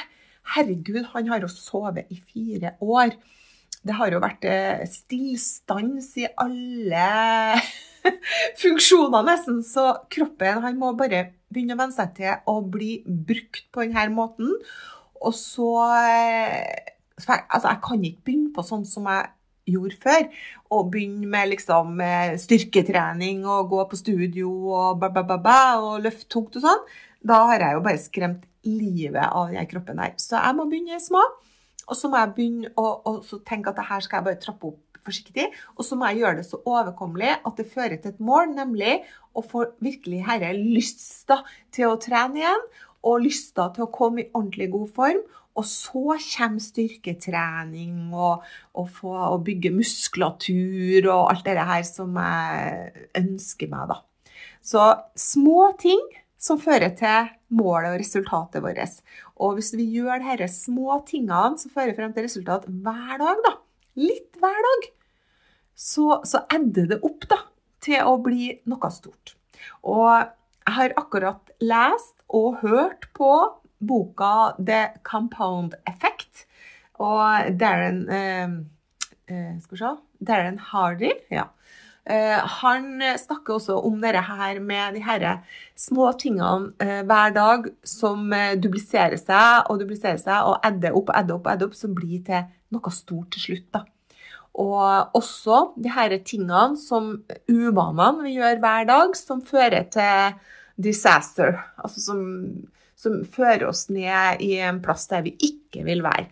Herregud, 0.55 1.09
han 1.15 1.31
har 1.31 1.43
jo 1.43 1.51
sovet 1.51 2.11
i 2.13 2.21
fire 2.21 2.77
år. 2.85 3.17
Det 3.81 3.97
har 3.97 4.13
jo 4.13 4.21
vært 4.21 4.45
eh, 4.45 4.85
stillstans 4.91 6.13
i 6.21 6.29
alle 6.45 7.07
funksjoner, 8.63 9.25
nesten. 9.27 9.63
Så 9.65 9.87
kroppen 10.13 10.63
han 10.67 10.79
må 10.81 10.93
bare 10.99 11.31
begynne 11.51 11.75
å 11.77 11.81
venne 11.81 11.97
seg 11.97 12.15
til 12.19 12.51
å 12.51 12.61
bli 12.61 12.99
brukt 13.07 13.65
på 13.73 13.87
denne 13.87 14.11
måten. 14.15 14.53
Og 15.21 15.37
så 15.37 15.69
eh, 16.01 16.89
Altså, 17.21 17.69
jeg 17.69 17.81
kan 17.85 18.05
ikke 18.09 18.25
begynne 18.25 18.53
på 18.57 18.63
sånn 18.65 18.87
som 18.89 19.05
jeg 19.11 19.27
gjorde 19.69 19.99
før. 20.01 20.23
Og 20.73 20.87
begynne 20.95 21.29
med 21.29 21.51
liksom 21.51 22.01
styrketrening 22.41 23.43
og 23.45 23.69
gå 23.75 23.83
på 23.91 23.99
studio 24.01 24.49
og, 24.71 25.03
ba, 25.03 25.11
ba, 25.13 25.27
ba, 25.29 25.37
ba, 25.45 25.59
og 25.85 26.01
løfte 26.07 26.31
tungt 26.33 26.57
og 26.57 26.65
sånn. 26.65 26.87
Da 27.21 27.43
har 27.51 27.67
jeg 27.67 27.77
jo 27.77 27.83
bare 27.85 28.01
skremt 28.01 28.47
livet 28.65 29.21
av 29.21 29.53
den 29.53 29.69
kroppen 29.69 30.01
her. 30.01 30.15
Så 30.17 30.39
jeg 30.39 30.57
må 30.57 30.65
begynne 30.71 31.01
små. 31.03 31.23
Og 31.91 31.99
så 31.99 32.11
må 32.11 32.21
jeg 32.21 32.35
begynne 32.37 32.71
å, 32.79 33.19
tenke 33.49 33.73
at 33.73 33.81
det 33.81 33.89
her 33.89 34.05
skal 34.05 34.21
jeg 34.21 34.29
bare 34.31 34.43
trappe 34.43 34.71
opp 34.71 35.01
forsiktig. 35.05 35.49
Og 35.77 35.87
så 35.87 35.97
må 35.97 36.11
jeg 36.11 36.23
gjøre 36.23 36.41
det 36.41 36.47
så 36.49 36.61
overkommelig 36.69 37.33
at 37.39 37.57
det 37.59 37.71
fører 37.73 37.97
til 37.99 38.13
et 38.13 38.23
mål, 38.23 38.53
nemlig 38.57 39.01
å 39.37 39.43
få 39.47 39.65
virkelig 39.83 40.23
herre 40.27 40.53
lyst 40.57 41.31
til 41.75 41.89
å 41.89 41.99
trene 42.03 42.43
igjen. 42.43 42.65
Og 43.07 43.23
lyst 43.25 43.55
til 43.57 43.85
å 43.87 43.93
komme 43.93 44.25
i 44.25 44.31
ordentlig 44.33 44.71
god 44.73 44.91
form. 44.97 45.21
Og 45.59 45.67
så 45.67 46.17
kommer 46.23 46.63
styrketrening 46.63 48.13
og, 48.15 48.45
og 48.79 49.43
bygge 49.45 49.73
muskulatur 49.75 51.09
og 51.11 51.33
alt 51.33 51.49
det 51.49 51.67
her 51.73 51.83
som 51.89 52.15
jeg 52.21 53.09
ønsker 53.19 53.73
meg, 53.73 53.91
da. 53.91 53.99
Så 54.63 54.85
små 55.19 55.73
ting 55.81 56.01
som 56.41 56.61
fører 56.61 56.95
til 56.97 57.29
målet 57.53 57.93
og 57.93 58.01
resultatet 58.01 58.65
vårt. 58.65 59.01
Og 59.41 59.59
hvis 59.59 59.75
vi 59.77 59.89
gjør 59.99 60.23
disse 60.41 60.67
små 60.69 61.01
tingene 61.09 61.59
som 61.61 61.73
fører 61.73 61.97
frem 61.97 62.15
til 62.17 62.29
resultat 62.29 62.65
hver 62.69 63.21
dag, 63.21 63.43
da, 63.45 63.55
litt 64.01 64.41
hver 64.41 64.65
dag, 64.69 64.91
så, 65.77 66.21
så 66.29 66.45
edder 66.53 66.89
det 66.95 67.01
opp 67.07 67.27
da, 67.29 67.43
til 67.85 68.05
å 68.05 68.17
bli 68.21 68.53
noe 68.69 68.93
stort. 68.93 69.35
Og 69.89 70.29
jeg 70.71 70.77
har 70.77 70.93
akkurat 71.01 71.51
lest 71.59 72.21
og 72.31 72.61
hørt 72.63 73.09
på 73.17 73.31
boka 73.83 74.55
The 74.59 75.01
Compound 75.03 75.75
Effect. 75.89 76.45
Og 77.01 77.57
Darren 77.59 78.05
eh, 78.13 78.53
eh, 79.27 79.57
Skal 79.65 79.75
vi 79.75 79.81
se 79.81 79.95
Darren 80.29 80.61
Hardy. 80.63 81.11
Ja. 81.33 81.49
Eh, 82.05 82.39
han 82.63 83.03
snakker 83.19 83.57
også 83.57 83.81
om 83.83 83.99
dette 84.03 84.23
her 84.29 84.61
med 84.63 84.95
de 84.95 85.03
her 85.03 85.25
små 85.77 86.13
tingene 86.21 86.71
eh, 86.79 87.03
hver 87.09 87.35
dag 87.35 87.67
som 87.83 88.31
eh, 88.33 88.55
dupliserer 88.61 89.19
seg 89.21 89.71
og 89.73 89.83
dupliserer 89.83 90.21
seg 90.23 90.53
og 90.53 90.61
adder 90.67 90.95
opp 90.95 91.11
og 91.11 91.19
adder 91.19 91.41
opp, 91.41 91.51
adder 91.51 91.71
opp, 91.71 91.79
som 91.79 91.97
blir 91.97 92.23
til 92.27 92.47
noe 92.71 92.95
stort 92.95 93.33
til 93.35 93.49
slutt. 93.49 93.67
da. 93.75 93.85
Og 94.61 95.17
også 95.17 95.73
de 95.81 95.91
her 95.95 96.15
tingene 96.27 96.79
som 96.79 97.13
uvanene 97.49 98.25
vi 98.27 98.37
gjør 98.39 98.63
hver 98.63 98.89
dag, 98.89 99.15
som 99.17 99.45
fører 99.47 99.87
til 99.95 100.41
disaster. 100.83 101.59
Altså 101.81 102.03
som 102.05 102.21
som 103.01 103.21
fører 103.25 103.67
oss 103.71 103.89
ned 103.93 104.43
i 104.45 104.55
en 104.61 104.81
plass 104.85 105.09
der 105.11 105.25
vi 105.25 105.35
ikke 105.41 105.85
vil 105.87 106.03
være. 106.05 106.29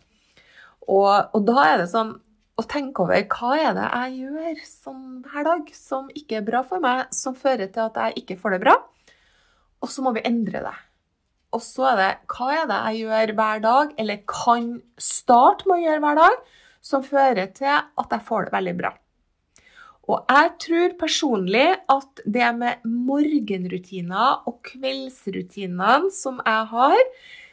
Og, 0.89 1.35
og, 1.37 1.41
da 1.49 1.65
er 1.67 1.81
det 1.83 1.89
sånn 1.93 2.15
å 2.59 2.65
tenke 2.69 3.05
over 3.05 3.25
hva 3.31 3.55
er 3.61 3.75
det 3.77 3.87
jeg 3.87 4.15
gjør 4.25 4.61
sånn 4.67 5.03
hver 5.25 5.47
dag 5.47 5.73
som 5.77 6.09
ikke 6.17 6.41
er 6.41 6.47
bra 6.47 6.63
for 6.67 6.83
meg, 6.83 7.07
som 7.15 7.37
fører 7.39 7.71
til 7.73 7.87
at 7.87 7.99
jeg 8.03 8.23
ikke 8.23 8.39
får 8.41 8.57
det 8.57 8.63
bra. 8.67 8.77
Og 9.85 9.93
så 9.93 10.03
må 10.03 10.13
vi 10.17 10.25
endre 10.27 10.65
det. 10.65 10.77
Og 11.55 11.63
så 11.65 11.93
er 11.93 12.01
det 12.01 12.09
hva 12.33 12.49
er 12.53 12.65
det 12.69 12.79
jeg 12.89 13.05
gjør 13.05 13.35
hver 13.39 13.63
dag, 13.65 13.93
eller 14.03 14.25
kan 14.29 14.73
starte 15.01 15.69
med 15.69 15.79
å 15.79 15.85
gjøre 15.87 16.05
hver 16.05 16.19
dag, 16.19 16.41
som 16.89 17.05
fører 17.05 17.53
til 17.57 17.71
at 17.79 18.17
jeg 18.17 18.27
får 18.27 18.49
det 18.49 18.57
veldig 18.57 18.75
bra. 18.81 18.93
Og 20.09 20.25
jeg 20.33 20.53
tror 20.65 20.95
personlig 21.01 21.67
at 21.93 22.23
det 22.25 22.49
med 22.57 22.85
morgenrutiner 22.89 24.47
og 24.49 24.63
kveldsrutinene 24.65 26.09
som 26.15 26.41
jeg 26.41 26.69
har, 26.73 27.03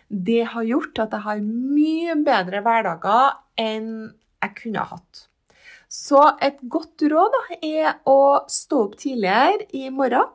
det 0.08 0.44
har 0.54 0.68
gjort 0.70 1.02
at 1.04 1.16
jeg 1.18 1.26
har 1.26 1.42
mye 1.44 2.16
bedre 2.24 2.62
hverdager 2.64 3.34
enn 3.60 3.90
jeg 4.46 4.54
kunne 4.62 4.86
hatt. 4.88 5.26
Så 5.92 6.22
et 6.44 6.62
godt 6.72 7.04
råd 7.12 7.36
da, 7.36 7.42
er 7.60 7.92
å 8.08 8.46
stå 8.52 8.86
opp 8.88 8.96
tidligere 9.02 9.68
i 9.76 9.90
morgen 9.94 10.32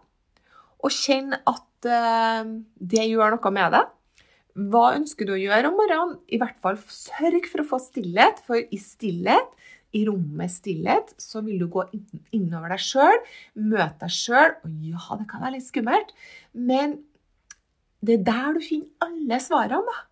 og 0.81 0.95
kjenne 0.95 1.41
at 1.49 1.89
uh, 1.89 2.53
det 2.77 3.09
gjør 3.09 3.37
noe 3.37 3.55
med 3.55 3.75
deg. 3.77 3.97
Hva 4.71 4.85
ønsker 4.97 5.29
du 5.29 5.35
å 5.35 5.41
gjøre 5.41 5.71
om 5.71 5.77
morgenen? 5.79 6.17
I 6.29 6.41
hvert 6.41 6.59
fall 6.61 6.79
sørg 6.91 7.49
for 7.49 7.63
å 7.63 7.69
få 7.75 7.81
stillhet, 7.83 8.41
for 8.45 8.61
i 8.61 8.81
stillhet 8.81 9.57
i 9.97 10.05
rommet 10.07 10.53
stillhet, 10.53 11.15
så 11.19 11.43
vil 11.47 11.61
du 11.63 11.67
gå 11.73 11.87
innover 12.37 12.75
deg 12.75 12.83
sjøl, 12.85 13.23
møte 13.59 14.05
deg 14.05 14.15
sjøl. 14.15 14.55
Og 14.65 14.85
ja, 14.87 15.19
det 15.19 15.27
kan 15.31 15.45
være 15.45 15.57
litt 15.57 15.67
skummelt, 15.67 16.15
men 16.53 17.01
det 18.01 18.21
er 18.21 18.29
der 18.31 18.57
du 18.57 18.63
finner 18.65 19.09
alle 19.09 19.41
svarene, 19.43 19.83
da. 19.91 20.07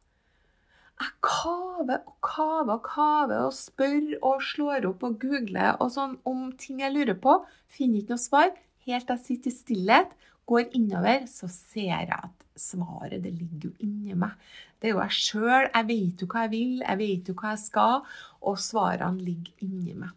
Jeg 0.98 1.12
kaver 1.22 2.00
og 2.10 2.16
kaver 2.26 2.72
og 2.74 2.80
kaver 2.82 3.44
og 3.46 3.52
spør 3.54 4.16
og 4.18 4.40
slår 4.42 4.88
opp 4.88 5.04
og 5.06 5.20
googler 5.22 5.76
og 5.78 5.92
sånn 5.94 6.16
om 6.26 6.48
ting 6.58 6.80
jeg 6.82 6.90
lurer 6.96 7.14
på. 7.22 7.36
Finner 7.70 8.02
ikke 8.02 8.16
noe 8.16 8.22
svar. 8.24 8.50
Helt 8.88 9.06
til 9.06 9.14
jeg 9.14 9.24
sitter 9.28 9.52
i 9.52 9.54
stillhet, 9.54 10.16
går 10.48 10.70
innover, 10.78 11.26
så 11.30 11.48
ser 11.52 11.92
jeg 11.92 12.08
at 12.14 12.46
svaret 12.58 13.22
det 13.22 13.34
ligger 13.36 13.68
jo 13.68 13.74
inni 13.84 14.16
meg. 14.18 14.34
Det 14.78 14.90
er 14.90 14.94
jo 14.94 15.02
jeg 15.04 15.18
sjøl. 15.18 15.68
Jeg 15.74 15.88
vet 15.88 16.22
jo 16.22 16.30
hva 16.30 16.46
jeg 16.46 16.54
vil, 16.54 16.78
jeg 16.84 17.00
vet 17.02 17.28
jo 17.30 17.36
hva 17.38 17.52
jeg 17.54 17.64
skal, 17.64 18.00
og 18.46 18.62
svarene 18.62 19.24
ligger 19.24 19.66
inni 19.66 19.94
meg. 19.98 20.14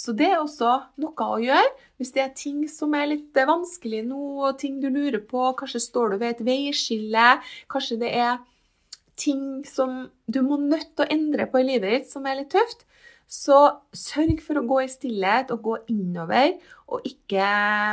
Så 0.00 0.14
det 0.16 0.30
er 0.30 0.38
også 0.38 0.76
noe 1.02 1.26
å 1.26 1.40
gjøre. 1.42 1.72
Hvis 1.98 2.14
det 2.14 2.22
er 2.22 2.36
ting 2.36 2.62
som 2.70 2.94
er 2.96 3.10
litt 3.10 3.36
vanskelig 3.36 4.04
nå, 4.08 4.20
og 4.46 4.60
ting 4.60 4.78
du 4.80 4.88
lurer 4.88 5.20
på, 5.20 5.50
kanskje 5.58 5.82
står 5.82 6.14
du 6.14 6.20
ved 6.22 6.36
et 6.36 6.44
veiskille, 6.46 7.26
kanskje 7.70 7.98
det 8.00 8.12
er 8.16 8.38
ting 9.20 9.66
som 9.68 10.06
du 10.30 10.40
må 10.46 10.56
nødt 10.62 10.94
til 10.94 11.04
å 11.04 11.12
endre 11.12 11.46
på 11.50 11.60
i 11.60 11.66
livet 11.66 11.92
ditt 11.92 12.08
som 12.08 12.24
er 12.28 12.38
litt 12.40 12.52
tøft, 12.54 12.86
så 13.30 13.58
sørg 13.94 14.40
for 14.42 14.58
å 14.58 14.66
gå 14.66 14.80
i 14.82 14.90
stillhet 14.90 15.52
og 15.54 15.62
gå 15.62 15.76
innover, 15.92 16.56
og 16.90 17.04
ikke 17.06 17.44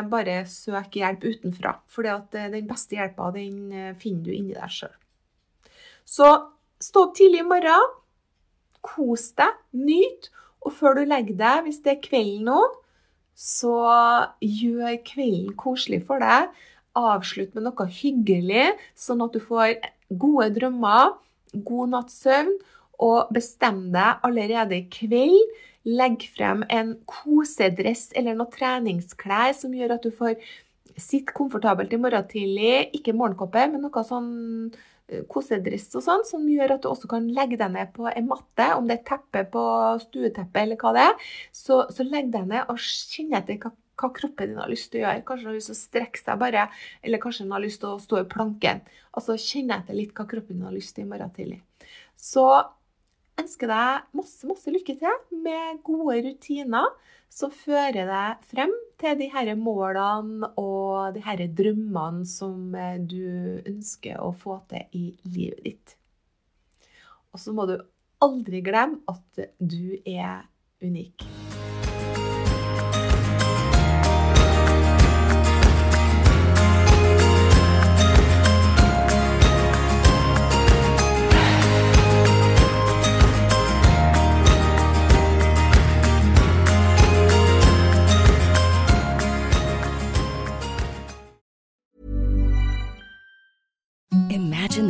bare 0.10 0.40
søk 0.50 0.98
hjelp 0.98 1.28
utenfra. 1.28 1.76
For 1.94 2.10
eh, 2.10 2.48
den 2.56 2.66
beste 2.70 2.98
hjelpa 2.98 3.30
eh, 3.38 3.92
finner 4.02 4.24
du 4.26 4.32
inni 4.34 4.56
deg 4.58 4.74
sjøl. 4.74 4.96
Så 6.08 6.32
stå 6.82 7.04
opp 7.06 7.14
tidlig 7.20 7.44
i 7.44 7.46
morgen, 7.46 7.94
kos 8.82 9.30
deg, 9.38 9.54
nyt, 9.78 10.32
og 10.66 10.74
før 10.74 10.98
du 10.98 11.04
legger 11.06 11.38
deg, 11.38 11.68
hvis 11.68 11.84
det 11.86 11.94
er 11.94 12.02
kvelden 12.08 12.50
nå, 12.50 12.62
så 13.38 13.76
gjør 14.42 14.98
kvelden 15.06 15.54
koselig 15.60 16.02
for 16.08 16.24
deg. 16.24 16.50
Avslutt 16.98 17.54
med 17.54 17.68
noe 17.68 17.86
hyggelig, 17.94 18.72
sånn 18.98 19.22
at 19.22 19.38
du 19.38 19.44
får 19.44 19.76
gode 20.10 20.50
drømmer, 20.56 21.14
god 21.68 21.94
natts 21.94 22.18
søvn 22.24 22.56
og 23.04 23.34
bestem 23.34 23.88
deg 23.94 24.24
allerede 24.26 24.78
i 24.80 24.86
kveld. 24.92 25.58
Legg 25.88 26.26
frem 26.36 26.66
en 26.74 26.98
kosedress 27.08 28.10
eller 28.18 28.36
noe 28.36 28.52
treningsklær 28.52 29.54
som 29.56 29.76
gjør 29.76 29.96
at 29.96 30.04
du 30.04 30.12
får 30.12 30.36
sitte 30.98 31.36
komfortabelt 31.38 31.94
i 31.94 32.00
morgen 32.02 32.28
tidlig. 32.28 32.90
Ikke 32.98 33.16
morgenkåpe, 33.16 33.68
men 33.72 33.86
noe 33.86 34.04
sånn 34.06 34.30
eh, 35.08 35.24
kosedress 35.32 35.90
og 35.96 36.04
sånn, 36.04 36.26
som 36.28 36.46
gjør 36.50 36.76
at 36.76 36.84
du 36.84 36.90
også 36.92 37.10
kan 37.12 37.30
legge 37.34 37.60
deg 37.62 37.74
ned 37.74 37.94
på 37.96 38.10
en 38.10 38.30
matte, 38.30 38.70
om 38.76 38.90
det 38.90 39.00
er 39.00 39.10
teppe 39.14 39.46
på 39.54 39.66
stueteppet 40.04 40.64
eller 40.64 40.82
hva 40.82 40.96
det 40.98 41.10
er. 41.12 41.28
Så, 41.56 41.84
så 41.94 42.08
legg 42.08 42.34
deg 42.34 42.50
ned 42.50 42.74
og 42.74 42.82
kjenn 42.82 43.38
etter 43.38 43.62
hva, 43.62 43.72
hva, 43.98 44.12
kroppen 44.18 44.52
din 44.52 44.62
har 44.62 44.74
lyst 44.74 44.92
til 44.92 45.04
å 45.04 45.06
gjøre. 45.06 45.26
Kanskje 45.30 45.46
den 45.46 45.54
har 45.54 45.60
lyst 45.62 45.72
til 45.72 45.78
å 45.78 45.84
strekke 45.84 46.24
seg 46.24 46.42
bare, 46.42 46.66
eller 47.06 47.24
kanskje 47.24 47.46
den 47.46 47.56
har 47.56 47.64
lyst 47.64 47.84
til 47.86 47.94
å 47.94 48.02
stå 48.02 48.24
i 48.24 48.30
planken. 48.34 48.84
Altså 49.14 49.38
kjenn 49.40 49.72
etter 49.78 49.96
litt 49.98 50.18
hva 50.18 50.28
kroppen 50.28 50.58
din 50.60 50.68
har 50.68 50.76
lyst 50.76 50.98
til 50.98 51.06
i 51.06 51.12
morgen 51.14 51.32
tidlig. 51.38 51.62
Så 52.18 52.50
ønsker 53.42 53.70
deg 53.72 54.18
masse, 54.18 54.48
masse 54.50 54.72
lykke 54.74 54.98
til 55.00 55.42
med 55.44 55.82
gode 55.86 56.20
rutiner 56.26 56.90
som 57.30 57.54
fører 57.54 58.08
deg 58.08 58.48
frem 58.50 58.74
til 59.02 59.20
de 59.20 59.28
her 59.34 59.52
målene 59.60 60.50
og 60.58 61.14
de 61.16 61.24
her 61.26 61.44
drømmene 61.60 62.26
som 62.28 62.76
eh, 62.76 62.98
du 62.98 63.62
ønsker 63.68 64.22
å 64.24 64.32
få 64.34 64.62
til 64.72 64.98
i 64.98 65.06
livet 65.28 65.64
ditt. 65.66 65.98
Og 67.34 67.42
så 67.44 67.54
må 67.54 67.68
du 67.70 67.78
aldri 68.24 68.64
glemme 68.66 69.04
at 69.12 69.48
du 69.60 69.98
er 70.02 70.48
unik. 70.82 71.28